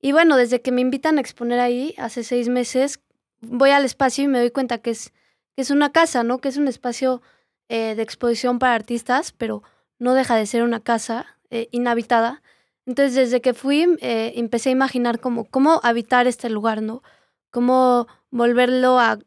[0.00, 3.00] y bueno, desde que me invitan a exponer ahí, hace seis meses,
[3.40, 5.12] voy al espacio y me doy cuenta que es,
[5.54, 6.38] que es una casa, ¿no?
[6.38, 7.22] Que es un espacio
[7.68, 9.62] eh, de exposición para artistas, pero
[9.98, 12.42] no deja de ser una casa eh, inhabitada.
[12.86, 17.02] Entonces, desde que fui, eh, empecé a imaginar cómo, cómo habitar este lugar, ¿no?
[17.50, 19.18] Cómo volverlo a,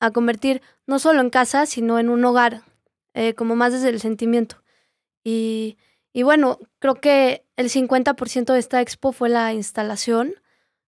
[0.00, 2.62] a convertir no solo en casa, sino en un hogar,
[3.14, 4.62] eh, como más desde el sentimiento.
[5.24, 5.78] Y,
[6.12, 10.34] y bueno, creo que el 50% de esta expo fue la instalación.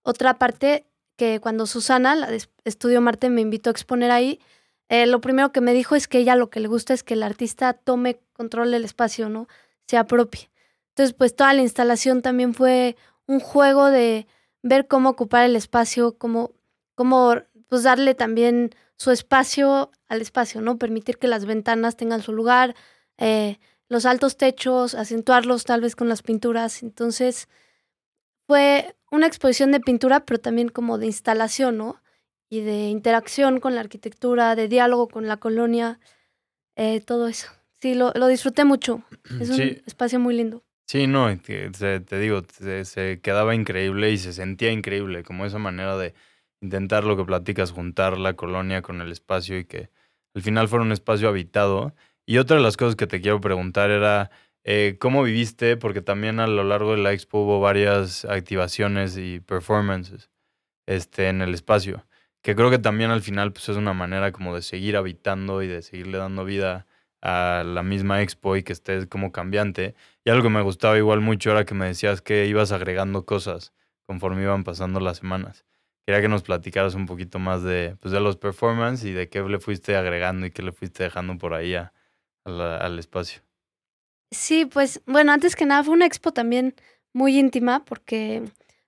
[0.03, 4.41] Otra parte que cuando Susana, la de Estudio Marte, me invitó a exponer ahí,
[4.89, 7.15] eh, lo primero que me dijo es que ella lo que le gusta es que
[7.15, 9.47] el artista tome control del espacio, ¿no?
[9.87, 10.50] Se apropie.
[11.01, 12.95] Entonces, pues toda la instalación también fue
[13.27, 14.27] un juego de
[14.63, 16.53] ver cómo ocupar el espacio, cómo,
[16.95, 17.37] cómo
[17.69, 20.77] pues darle también su espacio al espacio, ¿no?
[20.77, 22.75] Permitir que las ventanas tengan su lugar,
[23.17, 23.59] eh,
[23.89, 26.83] los altos techos, acentuarlos tal vez con las pinturas.
[26.83, 27.49] Entonces,
[28.47, 32.03] fue una exposición de pintura, pero también como de instalación, ¿no?
[32.51, 35.99] Y de interacción con la arquitectura, de diálogo con la colonia,
[36.77, 37.47] eh, todo eso.
[37.81, 39.03] Sí, lo, lo disfruté mucho.
[39.41, 39.83] Es un Sí.
[39.87, 40.63] espacio muy lindo.
[40.91, 45.59] Sí, no, te- te digo, se, se quedaba increíble y se sentía increíble, como esa
[45.59, 46.15] manera de
[46.61, 49.89] intentar lo que platicas, juntar la colonia con el espacio y que
[50.35, 51.95] al final fuera un espacio habitado.
[52.27, 54.31] Y otra de las cosas que te quiero preguntar era,
[54.65, 55.77] eh, ¿cómo viviste?
[55.77, 60.29] Porque también a lo largo de la expo hubo varias activaciones y performances
[60.87, 62.07] este, en el espacio,
[62.43, 65.69] que creo que también al final pues, es una manera como de seguir habitando y
[65.69, 66.87] de seguirle dando vida
[67.23, 69.95] a la misma expo y que esté como cambiante.
[70.25, 73.73] Y algo que me gustaba igual mucho era que me decías que ibas agregando cosas
[74.07, 75.65] conforme iban pasando las semanas.
[76.07, 79.43] quería que nos platicaras un poquito más de, pues, de los performances y de qué
[79.43, 81.77] le fuiste agregando y qué le fuiste dejando por ahí
[82.45, 83.43] al espacio.
[84.33, 86.75] Sí, pues bueno, antes que nada fue una expo también
[87.13, 88.43] muy íntima porque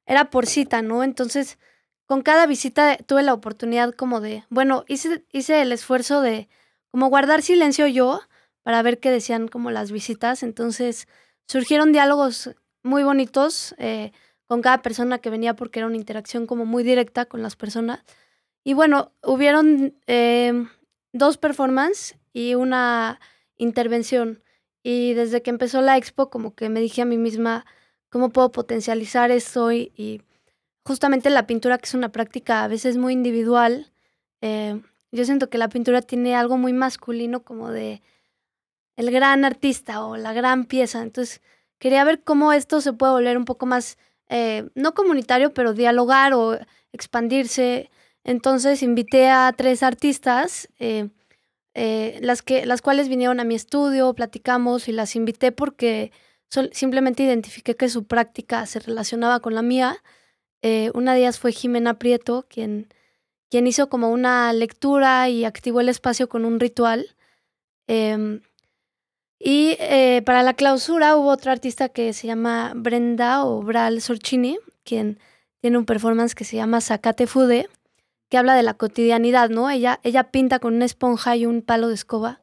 [0.06, 1.04] era por cita, ¿no?
[1.04, 1.58] Entonces,
[2.06, 6.48] con cada visita tuve la oportunidad como de, bueno, hice, hice el esfuerzo de
[6.92, 8.20] como guardar silencio yo
[8.62, 10.44] para ver qué decían como las visitas.
[10.44, 11.08] Entonces,
[11.48, 14.12] surgieron diálogos muy bonitos eh,
[14.46, 18.04] con cada persona que venía porque era una interacción como muy directa con las personas.
[18.62, 20.52] Y bueno, hubieron eh,
[21.12, 23.18] dos performances y una
[23.56, 24.42] intervención.
[24.82, 27.64] Y desde que empezó la expo, como que me dije a mí misma,
[28.10, 29.72] ¿cómo puedo potencializar esto?
[29.72, 30.22] Y, y
[30.84, 33.92] justamente la pintura, que es una práctica a veces muy individual,
[34.42, 34.80] eh,
[35.12, 38.02] yo siento que la pintura tiene algo muy masculino, como de
[38.96, 41.02] el gran artista o la gran pieza.
[41.02, 41.40] Entonces,
[41.78, 43.98] quería ver cómo esto se puede volver un poco más,
[44.28, 46.58] eh, no comunitario, pero dialogar o
[46.92, 47.90] expandirse.
[48.24, 50.68] Entonces, invité a tres artistas.
[50.78, 51.08] eh,
[51.74, 56.12] eh, las, que, las cuales vinieron a mi estudio, platicamos y las invité porque
[56.50, 59.96] sol- simplemente identifiqué que su práctica se relacionaba con la mía.
[60.62, 62.88] Eh, una de ellas fue Jimena Prieto, quien,
[63.52, 67.14] quien hizo como una lectura y activó el espacio con un ritual.
[67.86, 68.40] Em,
[69.38, 74.58] y eh, para la clausura hubo otra artista que se llama Brenda o Bral Sorchini,
[74.84, 75.18] quien
[75.60, 77.68] tiene un performance que se llama Sacate Fude
[78.30, 79.68] que habla de la cotidianidad, ¿no?
[79.68, 82.40] Ella, ella pinta con una esponja y un palo de escoba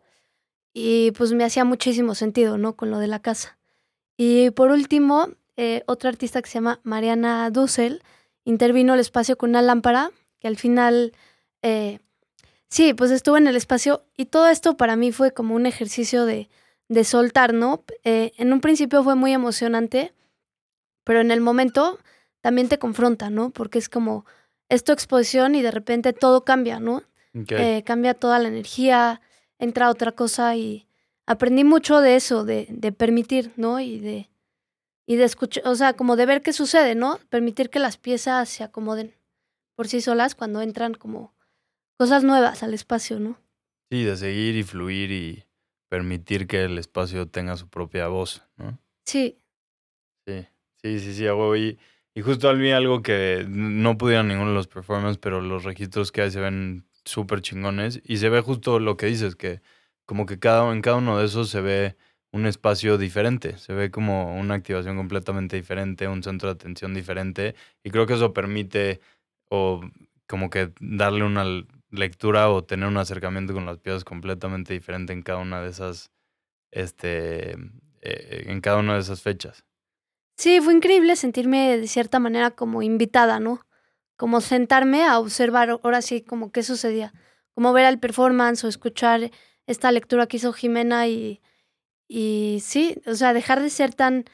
[0.76, 2.76] y pues me hacía muchísimo sentido, ¿no?
[2.76, 3.58] Con lo de la casa.
[4.15, 8.04] Y por último, eh, otra artista que se llama Mariana Dussel
[8.43, 11.13] intervino el espacio con una lámpara que al final,
[11.62, 11.99] eh,
[12.69, 16.25] sí, pues estuvo en el espacio y todo esto para mí fue como un ejercicio
[16.25, 16.49] de,
[16.88, 17.84] de soltar, ¿no?
[18.04, 20.13] Eh, en un principio fue muy emocionante,
[21.04, 21.99] pero en el momento
[22.41, 23.52] también te confronta, ¿no?
[23.52, 24.25] Porque es como
[24.69, 27.04] es tu exposición y de repente todo cambia, ¿no?
[27.34, 29.21] Eh, cambia toda la energía,
[29.60, 30.88] entra otra cosa y
[31.25, 33.80] aprendí mucho de eso, de, de permitir, ¿no?
[33.80, 34.30] Y de,
[35.06, 37.19] y de escuchar, o sea, como de ver qué sucede, ¿no?
[37.30, 39.13] Permitir que las piezas se acomoden
[39.79, 41.33] por sí solas cuando entran como
[41.97, 43.39] cosas nuevas al espacio, ¿no?
[43.89, 45.45] Sí, de seguir y fluir y
[45.87, 48.77] permitir que el espacio tenga su propia voz, ¿no?
[49.05, 49.39] Sí,
[50.27, 50.45] Sí,
[50.83, 51.55] sí, sí, sí, a huevo.
[51.55, 51.79] Y,
[52.13, 56.11] y justo al mí algo que no pudieron ninguno de los performances, pero los registros
[56.11, 58.01] que hay se ven súper chingones.
[58.03, 59.61] Y se ve justo lo que dices, que
[60.03, 61.95] como que cada, en cada uno de esos se ve
[62.33, 67.55] un espacio diferente, se ve como una activación completamente diferente, un centro de atención diferente.
[67.81, 68.99] Y creo que eso permite
[69.49, 69.81] o
[70.27, 71.45] como que darle una
[71.91, 76.12] lectura o tener un acercamiento con las piezas completamente diferente en cada una de esas,
[76.71, 77.53] este,
[78.01, 79.65] eh, en cada una de esas fechas.
[80.38, 83.62] sí, fue increíble sentirme de cierta manera como invitada, ¿no?
[84.17, 87.13] Como sentarme a observar ahora sí como qué sucedía,
[87.53, 89.31] como ver el performance o escuchar
[89.67, 91.41] esta lectura que hizo Jimena y,
[92.07, 94.25] y sí, o sea, dejar de ser tan...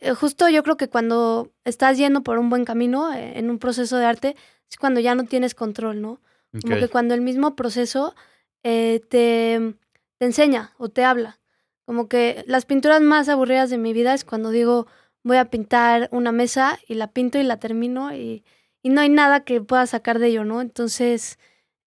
[0.00, 3.58] eh, Justo yo creo que cuando estás yendo por un buen camino eh, en un
[3.58, 4.36] proceso de arte,
[4.70, 6.20] es cuando ya no tienes control, ¿no?
[6.62, 8.14] Como que cuando el mismo proceso
[8.62, 9.74] eh, te,
[10.18, 11.38] te enseña o te habla.
[11.84, 14.86] Como que las pinturas más aburridas de mi vida es cuando digo,
[15.22, 18.44] voy a pintar una mesa y la pinto y la termino y,
[18.82, 20.60] y no hay nada que pueda sacar de ello, ¿no?
[20.60, 21.38] Entonces,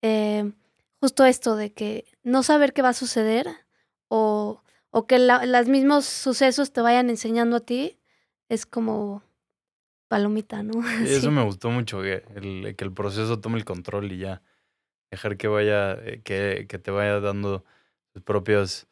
[0.02, 0.52] eh,
[1.00, 3.46] justo esto de que no saber qué va a suceder
[4.08, 7.98] o, o que la- los mismos sucesos te vayan enseñando a ti
[8.48, 9.22] es como
[10.10, 10.74] palomita, ¿no?
[11.06, 11.14] Sí.
[11.14, 14.42] Eso me gustó mucho, que el, que el proceso tome el control y ya
[15.10, 17.64] dejar que vaya, eh, que, que te vaya dando
[18.12, 18.86] sus propias,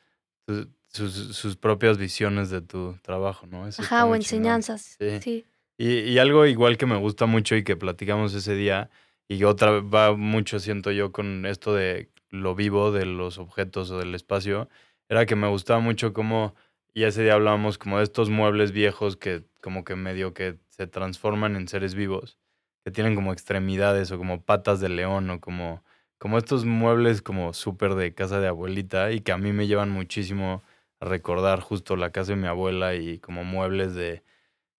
[0.46, 3.66] sus, sus- propias visiones de tu trabajo, ¿no?
[3.68, 4.96] Eso Ajá, o enseñanzas.
[4.98, 5.20] Sí.
[5.20, 5.44] sí.
[5.76, 8.90] Y, y algo igual que me gusta mucho y que platicamos ese día,
[9.28, 13.90] y otra vez va mucho, siento yo, con esto de lo vivo de los objetos
[13.90, 14.68] o del espacio,
[15.08, 16.54] era que me gustaba mucho cómo,
[16.94, 20.86] y ese día hablábamos como de estos muebles viejos que como que medio que se
[20.86, 22.38] transforman en seres vivos,
[22.84, 25.84] que tienen como extremidades o como patas de león o como,
[26.18, 29.90] como estos muebles como súper de casa de abuelita y que a mí me llevan
[29.90, 30.62] muchísimo
[31.00, 34.22] a recordar justo la casa de mi abuela y como muebles de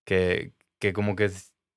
[0.05, 1.29] que, que como que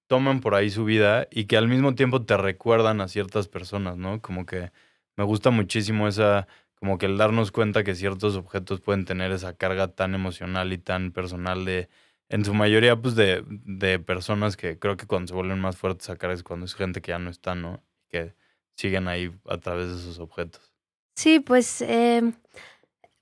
[0.07, 3.97] toman por ahí su vida y que al mismo tiempo te recuerdan a ciertas personas,
[3.97, 4.21] ¿no?
[4.23, 4.73] Como que
[5.17, 9.57] me gusta muchísimo esa, como que el darnos cuenta que ciertos objetos pueden tener esa
[9.57, 11.89] carga tan emocional y tan personal de,
[12.33, 16.09] en su mayoría, pues de, de personas que creo que cuando se vuelven más fuertes
[16.09, 17.83] a sacar es cuando es gente que ya no está, ¿no?
[18.09, 18.35] Que
[18.75, 20.73] siguen ahí a través de esos objetos.
[21.15, 22.33] Sí, pues eh,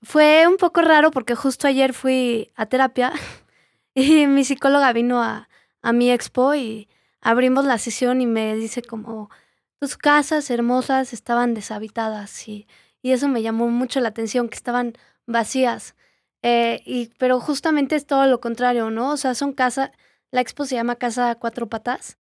[0.01, 3.11] fue un poco raro porque justo ayer fui a terapia
[3.93, 5.49] y mi psicóloga vino a,
[5.81, 6.87] a mi expo y
[7.19, 9.29] abrimos la sesión y me dice como,
[9.77, 12.65] tus casas hermosas estaban deshabitadas y,
[13.01, 14.93] y eso me llamó mucho la atención, que estaban
[15.25, 15.95] vacías.
[16.43, 19.11] Eh, y, pero justamente es todo lo contrario, ¿no?
[19.11, 19.91] O sea, son casas,
[20.31, 22.17] la expo se llama Casa Cuatro Patas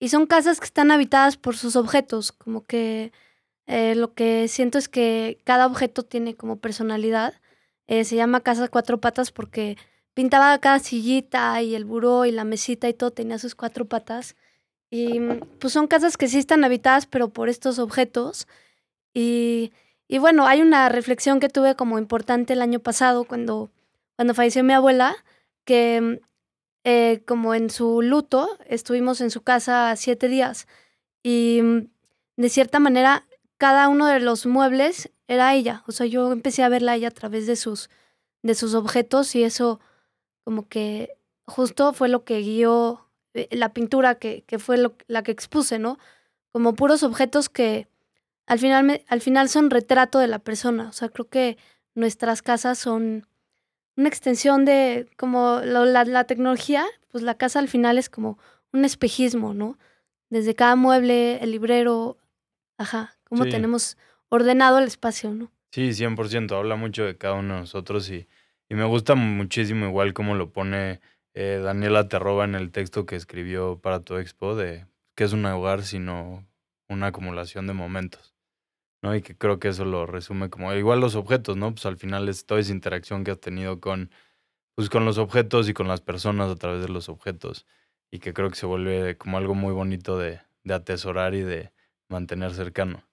[0.00, 3.12] y son casas que están habitadas por sus objetos, como que
[3.66, 7.34] eh, lo que siento es que cada objeto tiene como personalidad.
[7.86, 9.76] Eh, se llama Casa Cuatro Patas porque
[10.14, 14.36] pintaba cada sillita y el buró y la mesita y todo tenía sus cuatro patas.
[14.90, 15.20] Y
[15.60, 18.46] pues son casas que sí están habitadas, pero por estos objetos.
[19.14, 19.72] Y,
[20.14, 23.70] y bueno, hay una reflexión que tuve como importante el año pasado cuando,
[24.14, 25.16] cuando falleció mi abuela,
[25.64, 26.14] que mm,
[26.84, 30.68] eh, como en su luto estuvimos en su casa siete días
[31.24, 31.88] y mm,
[32.36, 35.82] de cierta manera cada uno de los muebles era ella.
[35.88, 37.90] O sea, yo empecé a verla a ella a través de sus,
[38.42, 39.80] de sus objetos y eso
[40.44, 45.24] como que justo fue lo que guió eh, la pintura que, que fue lo- la
[45.24, 45.98] que expuse, ¿no?
[46.52, 47.88] Como puros objetos que
[48.46, 50.88] al final, me- al final son retrato de la persona.
[50.88, 51.56] O sea, creo que
[51.94, 53.26] nuestras casas son
[53.96, 58.38] una extensión de como lo- la, la tecnología, pues la casa al final es como
[58.72, 59.78] un espejismo, ¿no?
[60.30, 62.18] Desde cada mueble, el librero,
[62.78, 63.50] ajá, cómo Sí.
[63.50, 63.96] tenemos
[64.30, 65.52] ordenado el espacio, ¿no?
[65.70, 66.56] Sí, 100%.
[66.56, 68.26] Habla mucho de cada uno de nosotros y,
[68.68, 71.00] y me gusta muchísimo igual como lo pone
[71.34, 75.44] eh, Daniela Terroba en el texto que escribió para tu expo de que es un
[75.46, 76.44] hogar sino
[76.88, 78.33] una acumulación de momentos,
[79.04, 79.14] ¿no?
[79.14, 81.70] Y que creo que eso lo resume como igual los objetos, ¿no?
[81.72, 84.10] Pues al final es toda esa interacción que has tenido con,
[84.74, 87.66] pues con los objetos y con las personas a través de los objetos
[88.10, 91.70] y que creo que se vuelve como algo muy bonito de, de atesorar y de
[92.08, 93.04] mantener cercano.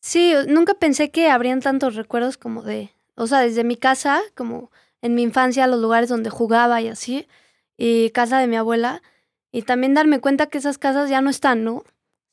[0.00, 4.70] Sí, nunca pensé que habrían tantos recuerdos como de, o sea, desde mi casa, como
[5.02, 7.28] en mi infancia, los lugares donde jugaba y así,
[7.76, 9.02] y casa de mi abuela,
[9.52, 11.74] y también darme cuenta que esas casas ya no están, ¿no?
[11.74, 11.84] O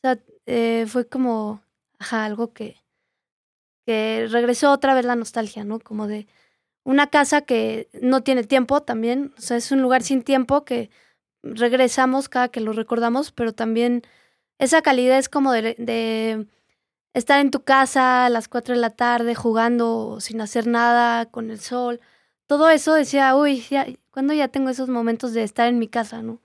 [0.02, 1.62] sea, eh, fue como,
[2.12, 2.82] algo que,
[3.86, 5.80] regresó otra vez la nostalgia, ¿no?
[5.80, 6.28] Como de
[6.84, 10.90] una casa que no tiene tiempo también, o sea, es un lugar sin tiempo que
[11.44, 14.04] regresamos cada que lo recordamos, pero también
[14.60, 16.48] esa calidez como de, de
[17.14, 21.52] estar en tu casa a las 4 de la tarde jugando sin hacer nada con
[21.52, 22.02] el sol.
[22.48, 26.22] Todo eso decía, uy, ya, ¿cuándo ya tengo esos momentos de estar en mi casa,
[26.22, 26.42] no?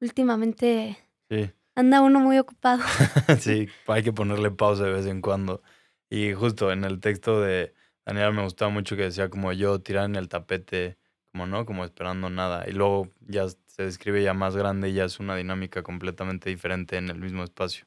[0.00, 0.98] Últimamente
[1.30, 1.50] Sí.
[1.78, 2.82] Anda uno muy ocupado.
[3.38, 5.62] sí, hay que ponerle pausa de vez en cuando.
[6.10, 7.72] Y justo en el texto de
[8.04, 10.98] Daniela me gustaba mucho que decía como yo tirar en el tapete,
[11.30, 12.68] como no, como esperando nada.
[12.68, 16.96] Y luego ya se describe ya más grande y ya es una dinámica completamente diferente
[16.96, 17.86] en el mismo espacio.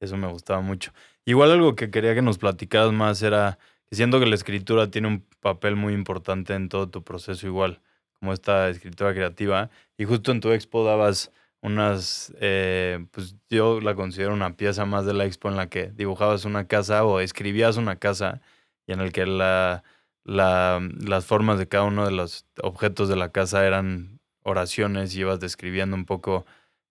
[0.00, 0.92] Eso me gustaba mucho.
[1.24, 3.56] Igual algo que quería que nos platicaras más era
[3.86, 7.82] que siento que la escritura tiene un papel muy importante en todo tu proceso igual,
[8.18, 9.70] como esta escritura creativa.
[9.96, 11.30] Y justo en tu expo dabas
[11.62, 15.90] unas, eh, pues yo la considero una pieza más de la expo en la que
[15.92, 18.42] dibujabas una casa o escribías una casa
[18.86, 19.84] y en el que la,
[20.24, 25.20] la, las formas de cada uno de los objetos de la casa eran oraciones y
[25.20, 26.44] ibas describiendo un poco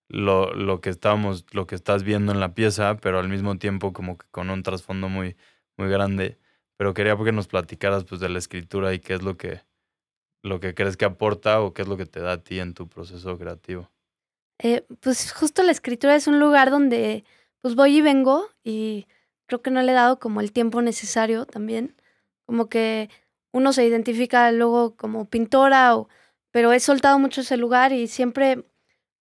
[0.10, 3.94] lo, lo que estábamos, lo que estás viendo en la pieza, pero al mismo tiempo
[3.94, 5.38] como que con un trasfondo muy,
[5.78, 6.40] muy grande.
[6.78, 9.62] Pero quería que nos platicaras pues de la escritura y qué es lo que,
[10.44, 12.74] lo que crees que aporta o qué es lo que te da a ti en
[12.74, 13.90] tu proceso creativo.
[14.64, 17.24] Eh, pues justo la escritura es un lugar donde
[17.62, 19.08] pues voy y vengo y
[19.48, 21.96] creo que no le he dado como el tiempo necesario también.
[22.46, 23.10] Como que
[23.52, 26.10] uno se identifica luego como pintora, o,
[26.52, 28.64] pero he soltado mucho ese lugar y siempre,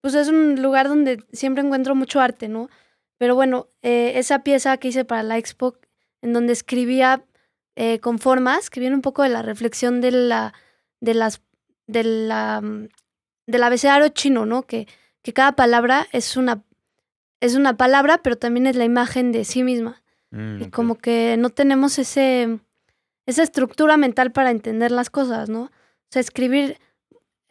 [0.03, 2.69] pues es un lugar donde siempre encuentro mucho arte, ¿no?
[3.19, 5.77] Pero bueno, eh, esa pieza que hice para la expo,
[6.23, 7.25] en donde escribía
[7.77, 10.55] eh, con formas, que viene un poco de la reflexión de la,
[11.01, 11.43] de las,
[11.87, 12.89] de la, mm,
[13.47, 14.63] del abecedario chino, ¿no?
[14.63, 14.87] Que,
[15.23, 16.63] que cada palabra es una,
[17.41, 20.03] es una palabra, pero también es la imagen de sí misma.
[20.31, 22.59] Mm, Y como que no tenemos ese,
[23.27, 25.63] esa estructura mental para entender las cosas, ¿no?
[25.65, 25.71] O
[26.11, 26.79] sea, escribir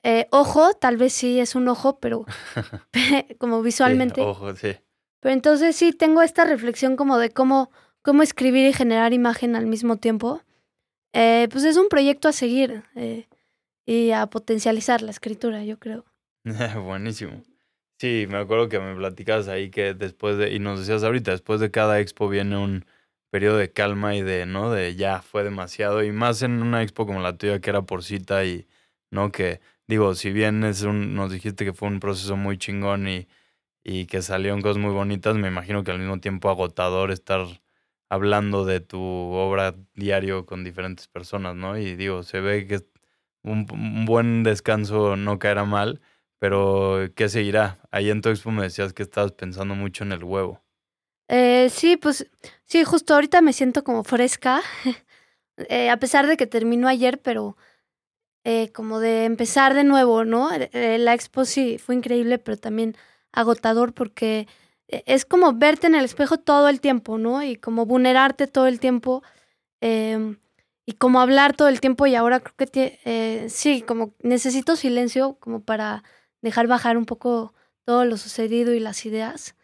[0.03, 2.25] eh, ojo, tal vez sí es un ojo, pero
[3.39, 4.21] como Sí, visualmente.
[4.21, 4.77] ojo, sí.
[5.19, 7.69] Pero entonces sí tengo esta reflexión como de cómo,
[8.01, 10.41] cómo escribir y generar imagen al mismo tiempo.
[11.12, 13.27] Eh, pues es un proyecto a seguir eh,
[13.85, 16.06] y a potencializar la escritura, yo creo.
[16.85, 17.44] Buenísimo.
[18.00, 21.60] Sí, me acuerdo que me platicabas ahí que después de, y nos decías ahorita, después
[21.60, 22.85] de cada expo viene un
[23.29, 24.71] periodo de calma y de, ¿no?
[24.71, 26.02] De ya fue demasiado.
[26.04, 28.67] Y más en una expo como la tuya que era por cita y,
[29.12, 29.33] ¿no?
[29.33, 33.27] Que, digo, si bien es un, nos dijiste que fue un proceso muy chingón y,
[33.83, 37.45] y que salieron cosas muy bonitas, me imagino que al mismo tiempo agotador estar
[38.10, 41.77] hablando de tu obra diario con diferentes personas, ¿no?
[41.77, 42.79] Y digo, se ve que
[43.43, 46.02] un, un buen descanso no caerá mal,
[46.40, 47.79] Pero, ¿qué seguirá?
[47.92, 50.62] Ahí en tu expo me decías que estabas pensando mucho en el huevo.
[51.27, 52.29] Eh, sí, pues
[52.65, 54.62] sí, justo ahorita me siento como fresca,
[55.58, 57.56] eh, a pesar de que terminó ayer, pero
[58.44, 60.50] eh, como de empezar de nuevo, ¿no?
[60.52, 62.96] Eh, la expo sí fue increíble, pero también
[63.31, 64.48] agotador porque
[64.87, 67.44] eh, es como verte en el espejo todo el tiempo, ¿no?
[67.44, 69.23] Y como vulnerarte todo el tiempo
[69.81, 70.37] em,
[70.85, 75.35] y como hablar todo el tiempo y ahora creo que eh, sí, como necesito silencio
[75.40, 76.04] como para
[76.42, 77.54] dejar bajar un poco
[77.85, 79.56] todo lo sucedido y las ideas.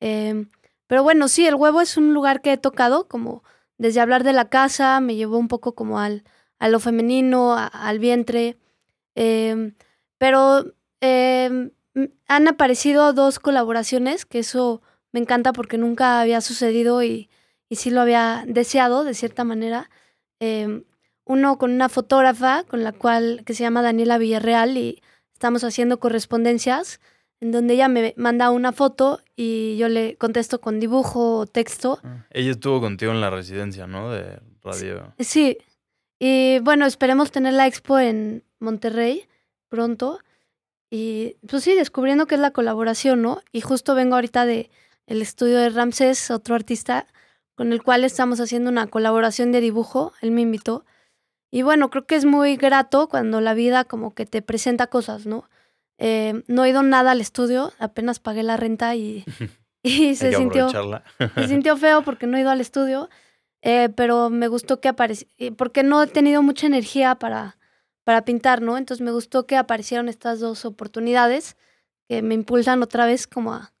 [0.00, 0.50] Em,
[0.86, 3.42] pero bueno, sí, el huevo es un lugar que he tocado, como
[3.78, 6.24] desde hablar de la casa, me llevó un poco como al,
[6.58, 8.56] a lo femenino, al vientre.
[9.14, 9.74] em,
[10.18, 10.64] pero
[11.00, 11.70] em,
[12.28, 17.30] han aparecido dos colaboraciones, que eso me encanta porque nunca había sucedido y,
[17.68, 19.90] y sí lo había deseado de cierta manera.
[21.28, 25.02] Uno con una fotógrafa con la cual, que se llama Daniela Villarreal y
[25.36, 26.98] estamos haciendo correspondencias
[27.40, 32.00] en donde ella me manda una foto y yo le contesto con dibujo o texto.
[32.30, 34.10] Ella estuvo contigo en la residencia, ¿no?
[34.10, 35.12] De radio.
[35.18, 35.58] Sí,
[36.18, 39.28] y bueno, esperemos tener la expo en Monterrey
[39.68, 40.20] pronto.
[40.90, 43.42] Y pues sí, descubriendo qué es la colaboración, ¿no?
[43.52, 44.70] Y justo vengo ahorita de
[45.06, 47.06] el estudio de Ramsés, otro artista
[47.56, 50.14] con el cual estamos haciendo una colaboración de dibujo.
[50.22, 50.86] Él me invitó.
[51.56, 55.24] Y bueno, creo que es muy grato cuando la vida como que te presenta cosas,
[55.24, 55.48] ¿no?
[55.96, 59.24] Eh, no he ido nada al estudio, apenas pagué la renta y,
[59.82, 60.68] se sintió...
[60.68, 63.08] Se sintió feo porque no he ido al estudio,
[63.62, 67.56] eh, pero me gustó que apareciera, porque no he tenido mucha energía para,
[68.04, 68.76] para pintar, ¿no?
[68.76, 71.56] Entonces me gustó que aparecieron estas dos oportunidades
[72.06, 73.72] que me impulsan otra vez como a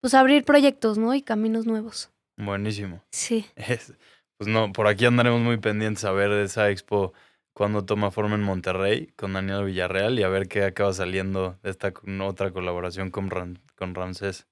[0.00, 1.14] pues, a abrir proyectos, ¿no?
[1.14, 2.10] Y caminos nuevos.
[2.38, 3.02] Buenísimo.
[3.10, 3.44] Sí.
[3.54, 3.92] Es-
[4.38, 7.12] pues no, por aquí andaremos muy pendientes a ver esa expo
[7.52, 11.70] cuando toma forma en Monterrey con Daniel Villarreal y a ver qué acaba saliendo de
[11.70, 14.46] esta otra colaboración con, Ram- con Ramsés.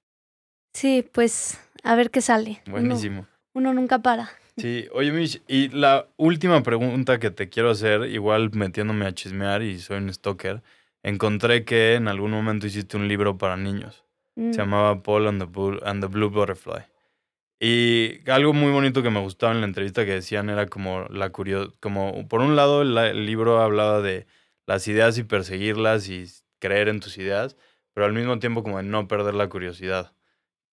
[0.73, 2.61] Sí, pues a ver qué sale.
[2.67, 3.25] Uno- Buenísimo.
[3.53, 4.29] Uno, nunca para.
[4.57, 9.61] Sí, oye Mish, y la última pregunta que te quiero hacer, igual metiéndome a chismear
[9.63, 10.61] y soy un stalker,
[11.03, 14.03] encontré que en algún momento hiciste un libro para niños.
[14.35, 14.51] Mm.
[14.51, 16.81] Se llamaba Paul and the, Blue, and the Blue Butterfly.
[17.59, 21.31] Y algo muy bonito que me gustaba en la entrevista que decían era como la
[21.31, 24.27] curiosidad, como por un lado la- el libro hablaba de
[24.67, 26.25] las ideas y perseguirlas y
[26.59, 27.57] creer en tus ideas,
[27.93, 30.13] pero al mismo tiempo como de no perder la curiosidad.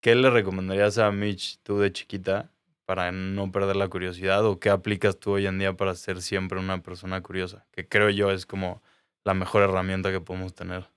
[0.02, 2.52] ¿Qué le recomendarías a Mitch tú de chiquita
[2.86, 6.58] para no perder la curiosidad o qué aplicas tú hoy en día para ser siempre
[6.60, 7.66] una persona curiosa?
[7.72, 8.82] Que creo yo es como
[9.24, 10.88] la mejor herramienta que podemos tener.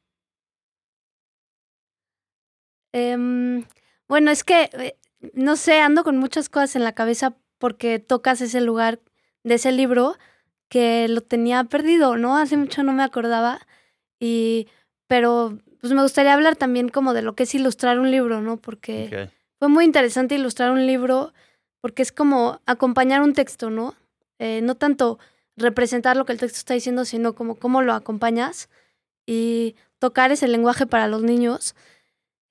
[2.94, 3.66] Em,
[4.08, 4.98] bueno, es que, eh,
[5.34, 9.00] no sé, ando con muchas cosas en la cabeza porque tocas ese lugar
[9.44, 10.16] de ese libro
[10.70, 12.38] que lo tenía perdido, ¿no?
[12.38, 13.60] Hace mucho no me acordaba.
[14.20, 14.68] Y,
[15.08, 18.58] pero, pues me gustaría hablar también como de lo que es ilustrar un libro, ¿no?
[18.58, 21.34] Porque fue muy interesante ilustrar un libro
[21.82, 23.96] porque es como acompañar un texto, ¿no?
[24.40, 25.20] Eh, no tanto
[25.56, 28.70] representar lo que el texto está diciendo, sino como cómo lo acompañas
[29.26, 31.76] y tocar ese lenguaje para los niños.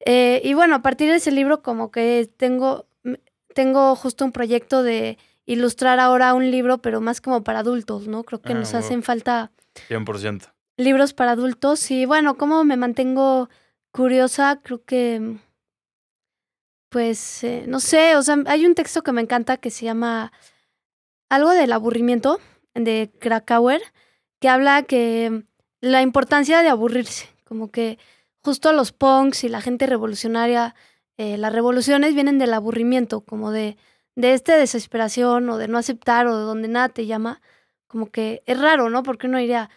[0.06, 2.86] Eh, y bueno, a partir de ese libro como que tengo,
[3.54, 8.22] tengo justo un proyecto de ilustrar ahora un libro, pero más como para adultos, ¿no?
[8.24, 8.80] Creo que Ah, nos wow.
[8.80, 9.50] hacen falta
[9.88, 10.52] 100%.
[10.76, 13.48] libros para adultos y bueno, ¿cómo me mantengo
[13.92, 14.60] curiosa?
[14.62, 15.36] Creo que,
[16.90, 20.32] pues, eh, no sé, o sea, hay un texto que me encanta que se llama
[21.28, 22.38] algo del aburrimiento
[22.74, 23.82] de Krakauer,
[24.40, 25.42] que habla que
[25.80, 27.98] la importancia de aburrirse, como que
[28.46, 30.76] justo los punks y la gente revolucionaria,
[31.16, 33.76] eh, las revoluciones vienen del aburrimiento, como de,
[34.14, 37.40] de esta desesperación o de no aceptar o de donde nada te llama,
[37.88, 39.02] como que es raro, ¿no?
[39.02, 39.68] Porque uno diría,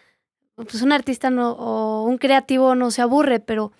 [0.54, 3.72] pues un artista no, o un creativo no se aburre, pero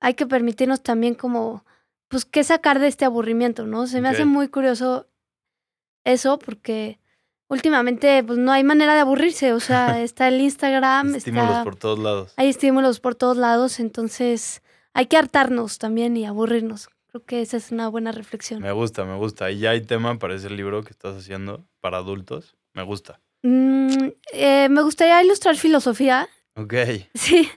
[0.00, 1.66] hay que permitirnos también como,
[2.08, 3.86] pues, qué sacar de este aburrimiento, ¿no?
[3.86, 5.06] Se me hace muy curioso
[6.04, 6.98] eso porque
[7.54, 11.76] últimamente, pues, no hay manera de aburrirse, o sea, está el Instagram, Estímulos está, por
[11.76, 12.34] todos lados.
[12.36, 16.88] hay estímulos por todos lados, entonces hay que hartarnos también y aburrirnos.
[17.08, 18.60] Creo que esa es una buena reflexión.
[18.60, 19.50] Me gusta, me gusta.
[19.50, 22.56] Y ya hay tema para ese libro que estás haciendo para adultos.
[22.72, 23.20] Me gusta.
[23.42, 26.74] Mm, eh, me gustaría ilustrar filosofía, Ok.
[27.14, 27.48] Sí,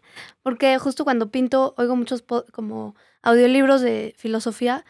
[0.44, 4.86] porque justo cuando pinto oigo muchos como audiolibros de filosofía,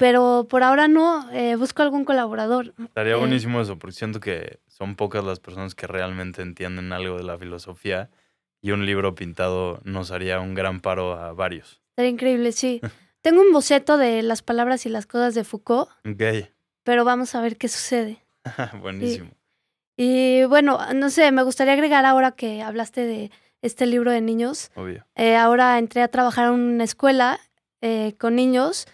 [0.00, 2.72] pero por ahora no, eh, busco algún colaborador.
[2.82, 7.18] Estaría Eh, buenísimo eso, porque siento que son pocas las personas que realmente entienden algo
[7.18, 8.08] de la filosofía
[8.62, 11.82] y un libro pintado nos haría un gran paro a varios.
[11.90, 12.80] Estaría increíble, sí.
[13.20, 16.48] Tengo un boceto de las palabras y las cosas de Foucault, Ok.
[16.82, 18.24] pero vamos a ver qué sucede.
[18.80, 19.30] Buenísimo.
[19.98, 23.30] Y bueno, no sé, me gustaría agregar ahora que hablaste de
[23.60, 24.70] este libro de niños.
[24.74, 25.04] Obvio.
[25.14, 27.38] Eh, ahora entré a trabajar en una escuela
[27.82, 28.86] eh, con niños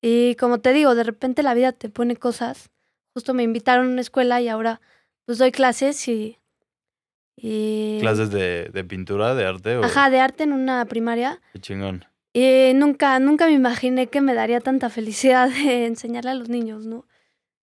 [0.00, 2.70] y como te digo, de repente la vida te pone cosas.
[3.12, 4.80] Justo me invitaron a una escuela y ahora
[5.26, 6.38] pues doy clases y...
[7.36, 9.76] y ¿Clases de, de pintura, de arte?
[9.76, 9.84] O...
[9.84, 11.40] Ajá, de arte en una primaria.
[11.52, 12.04] Qué chingón.
[12.32, 16.86] Y nunca, nunca me imaginé que me daría tanta felicidad de enseñarle a los niños,
[16.86, 17.06] ¿no?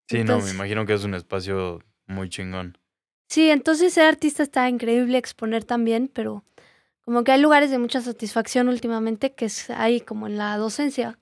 [0.09, 2.77] Sí, no, me imagino que es un espacio muy chingón.
[3.27, 6.45] Sí, entonces ser artista está increíble, exponer también, pero
[7.01, 11.19] como que hay lugares de mucha satisfacción últimamente que es ahí como en la docencia.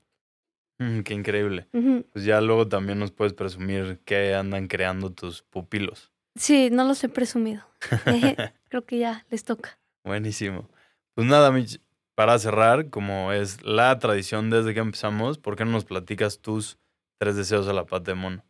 [0.80, 1.68] Mm, qué increíble.
[2.12, 6.12] Pues ya luego también nos puedes presumir qué andan creando tus pupilos.
[6.36, 7.64] Sí, no los he presumido.
[8.70, 9.80] Creo que ya les toca.
[10.04, 10.70] Buenísimo.
[11.14, 11.80] Pues nada, Mitch,
[12.14, 16.78] para cerrar, como es la tradición desde que empezamos, ¿por qué no nos platicas tus
[17.18, 18.44] tres deseos a la pata de mono?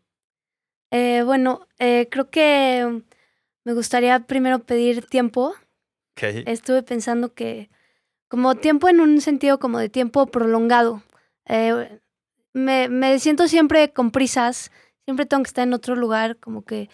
[0.91, 3.03] Eh, bueno, eh, creo que
[3.63, 5.55] me gustaría primero pedir tiempo.
[6.11, 6.23] Ok.
[6.47, 7.69] Estuve pensando que
[8.27, 11.03] como tiempo en un sentido como de tiempo prolongado.
[11.47, 11.99] Eh,
[12.55, 14.71] me, me siento siempre con prisas,
[15.05, 16.89] siempre tengo que estar en otro lugar, como que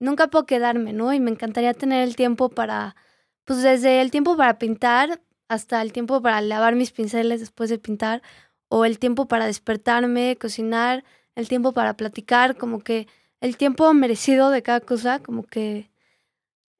[0.00, 1.12] nunca puedo quedarme, ¿no?
[1.12, 2.96] Y me encantaría tener el tiempo para,
[3.44, 7.78] pues desde el tiempo para pintar hasta el tiempo para lavar mis pinceles después de
[7.78, 8.22] pintar,
[8.68, 11.04] o el tiempo para despertarme, cocinar,
[11.36, 13.06] el tiempo para platicar, como que
[13.40, 15.90] el tiempo merecido de cada cosa, como que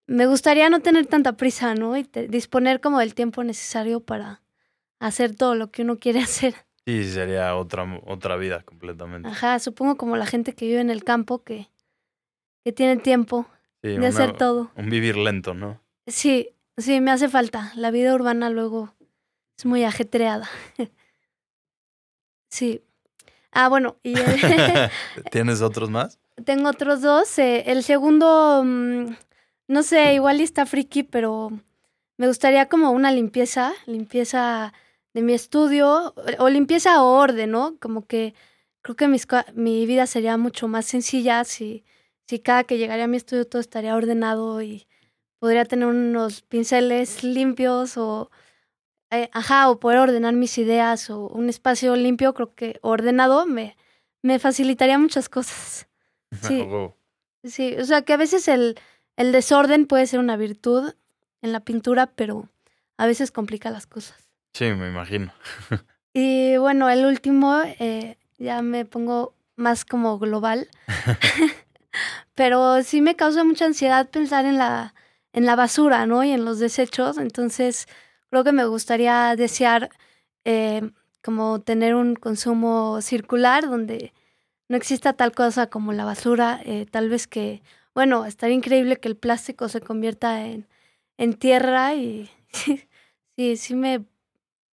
[0.07, 1.97] me gustaría no tener tanta prisa, ¿no?
[1.97, 4.43] Y te- disponer como del tiempo necesario para
[5.01, 6.55] hacer todo lo que uno quiere hacer.
[6.87, 9.29] Sí, sería otra, otra vida completamente.
[9.29, 11.71] Ajá, supongo como la gente que vive en el campo que,
[12.65, 13.47] que tiene tiempo
[13.83, 14.71] Sí, de una- hacer todo.
[14.77, 15.81] Un vivir lento, ¿no?
[16.07, 17.73] Sí, sí, me hace falta.
[17.77, 18.95] La vida urbana luego
[19.57, 20.49] es muy ajetreada.
[22.51, 22.83] sí.
[23.51, 24.41] Ah, bueno, y el-
[25.31, 26.19] ¿Tienes otros más?
[26.45, 27.39] tengo otros dos.
[27.39, 29.07] eh, el segundo, mm,
[29.69, 31.51] no sé, igual está friki, pero
[32.19, 34.73] me gustaría como una limpieza, limpieza
[35.15, 37.77] de mi estudio, o- limpieza o orden, ¿no?
[37.81, 38.35] Como que
[38.83, 41.85] creo que mis mi vida sería mucho más sencilla si,
[42.27, 44.87] si cada que llegaría a mi estudio todo estaría ordenado y
[45.39, 48.31] podría tener unos pinceles limpios o,
[49.11, 53.77] eh, ajá, o poder ordenar mis ideas o un espacio limpio, creo que ordenado me,
[54.23, 55.87] me facilitaría muchas cosas.
[56.43, 56.61] Sí.
[57.45, 58.77] Sí, o sea que a veces el,
[59.17, 60.95] el desorden puede ser una virtud
[61.43, 62.49] en la pintura, pero
[62.97, 64.24] a veces complica las cosas.
[64.55, 65.33] Sí, me imagino.
[66.17, 70.69] Y bueno, el último, eh, ya me pongo más como global,
[72.37, 74.95] pero sí me causa mucha ansiedad pensar en la,
[75.33, 76.23] en la basura, ¿no?
[76.23, 77.89] Y en los desechos, entonces
[78.31, 79.91] creo que me gustaría desear
[80.45, 80.89] eh,
[81.21, 84.13] como tener un consumo circular donde
[84.69, 87.61] no exista tal cosa como la basura, eh, tal vez que,
[87.93, 90.69] bueno, estaría increíble que el plástico se convierta en,
[91.19, 94.05] en tierra y sí, sí me,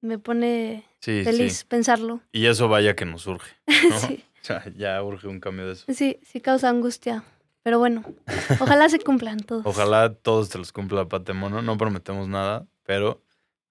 [0.01, 1.65] me pone Sí, feliz sí.
[1.67, 2.21] pensarlo.
[2.31, 3.51] Y eso vaya que nos urge.
[3.89, 3.97] ¿no?
[3.99, 5.85] sí, O sea, ya urge un cambio de eso.
[5.93, 7.23] sí, sí causa angustia.
[7.63, 8.03] Pero bueno,
[8.59, 9.63] ojalá se cumplan todos.
[9.65, 11.61] Ojalá todos te los cumpla Pate Mono.
[11.61, 13.21] No prometemos nada, pero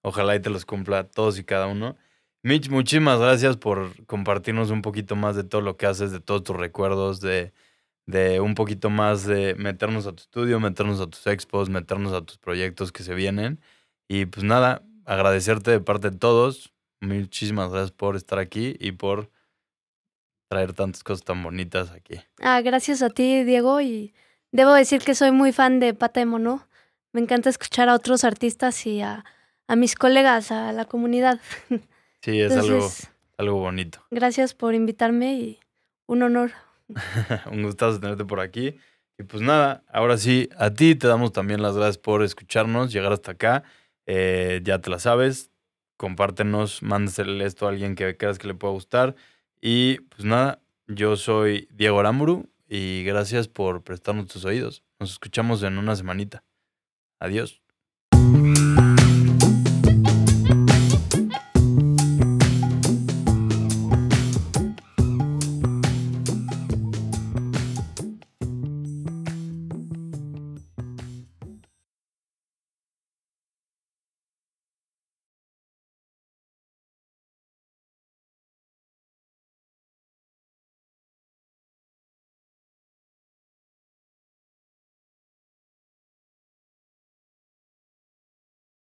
[0.01, 1.97] ojalá y te los cumpla todos y cada uno.
[2.43, 6.43] Mitch, muchísimas gracias por compartirnos un poquito más de todo lo que haces, de todos
[6.43, 7.51] tus recuerdos, de,
[8.07, 12.21] de un poquito más de meternos a tu estudio, meternos a tus expos, meternos a
[12.21, 13.59] tus proyectos que se vienen.
[14.07, 16.73] Y pues nada, agradecerte de parte de todos.
[17.01, 19.29] Muchísimas gracias por estar aquí y por
[20.49, 22.21] traer tantas cosas tan bonitas aquí.
[22.41, 24.13] Ah, gracias a ti, Diego, y
[24.51, 26.67] debo decir que soy muy fan de Pata de Mono.
[27.11, 29.25] Me encanta escuchar a otros artistas y a,
[29.67, 31.39] a mis colegas, a la comunidad.
[32.21, 32.87] Sí, es algo,
[33.37, 34.05] algo bonito.
[34.11, 35.59] gracias por invitarme y
[36.05, 36.51] un honor.
[37.51, 38.77] Un gustazo tenerte por aquí.
[39.17, 43.11] Y pues nada, ahora sí, a ti te damos también las gracias por escucharnos, llegar
[43.11, 43.63] hasta acá.
[44.05, 45.51] Eh, ya te la sabes.
[45.97, 49.15] Compártenos, mándaselo esto a alguien que creas que le pueda gustar.
[49.61, 54.83] Y pues nada, yo soy Diego Aramburu y gracias por prestarnos tus oídos.
[54.99, 56.43] Nos escuchamos en una semanita.
[57.19, 57.60] Adiós.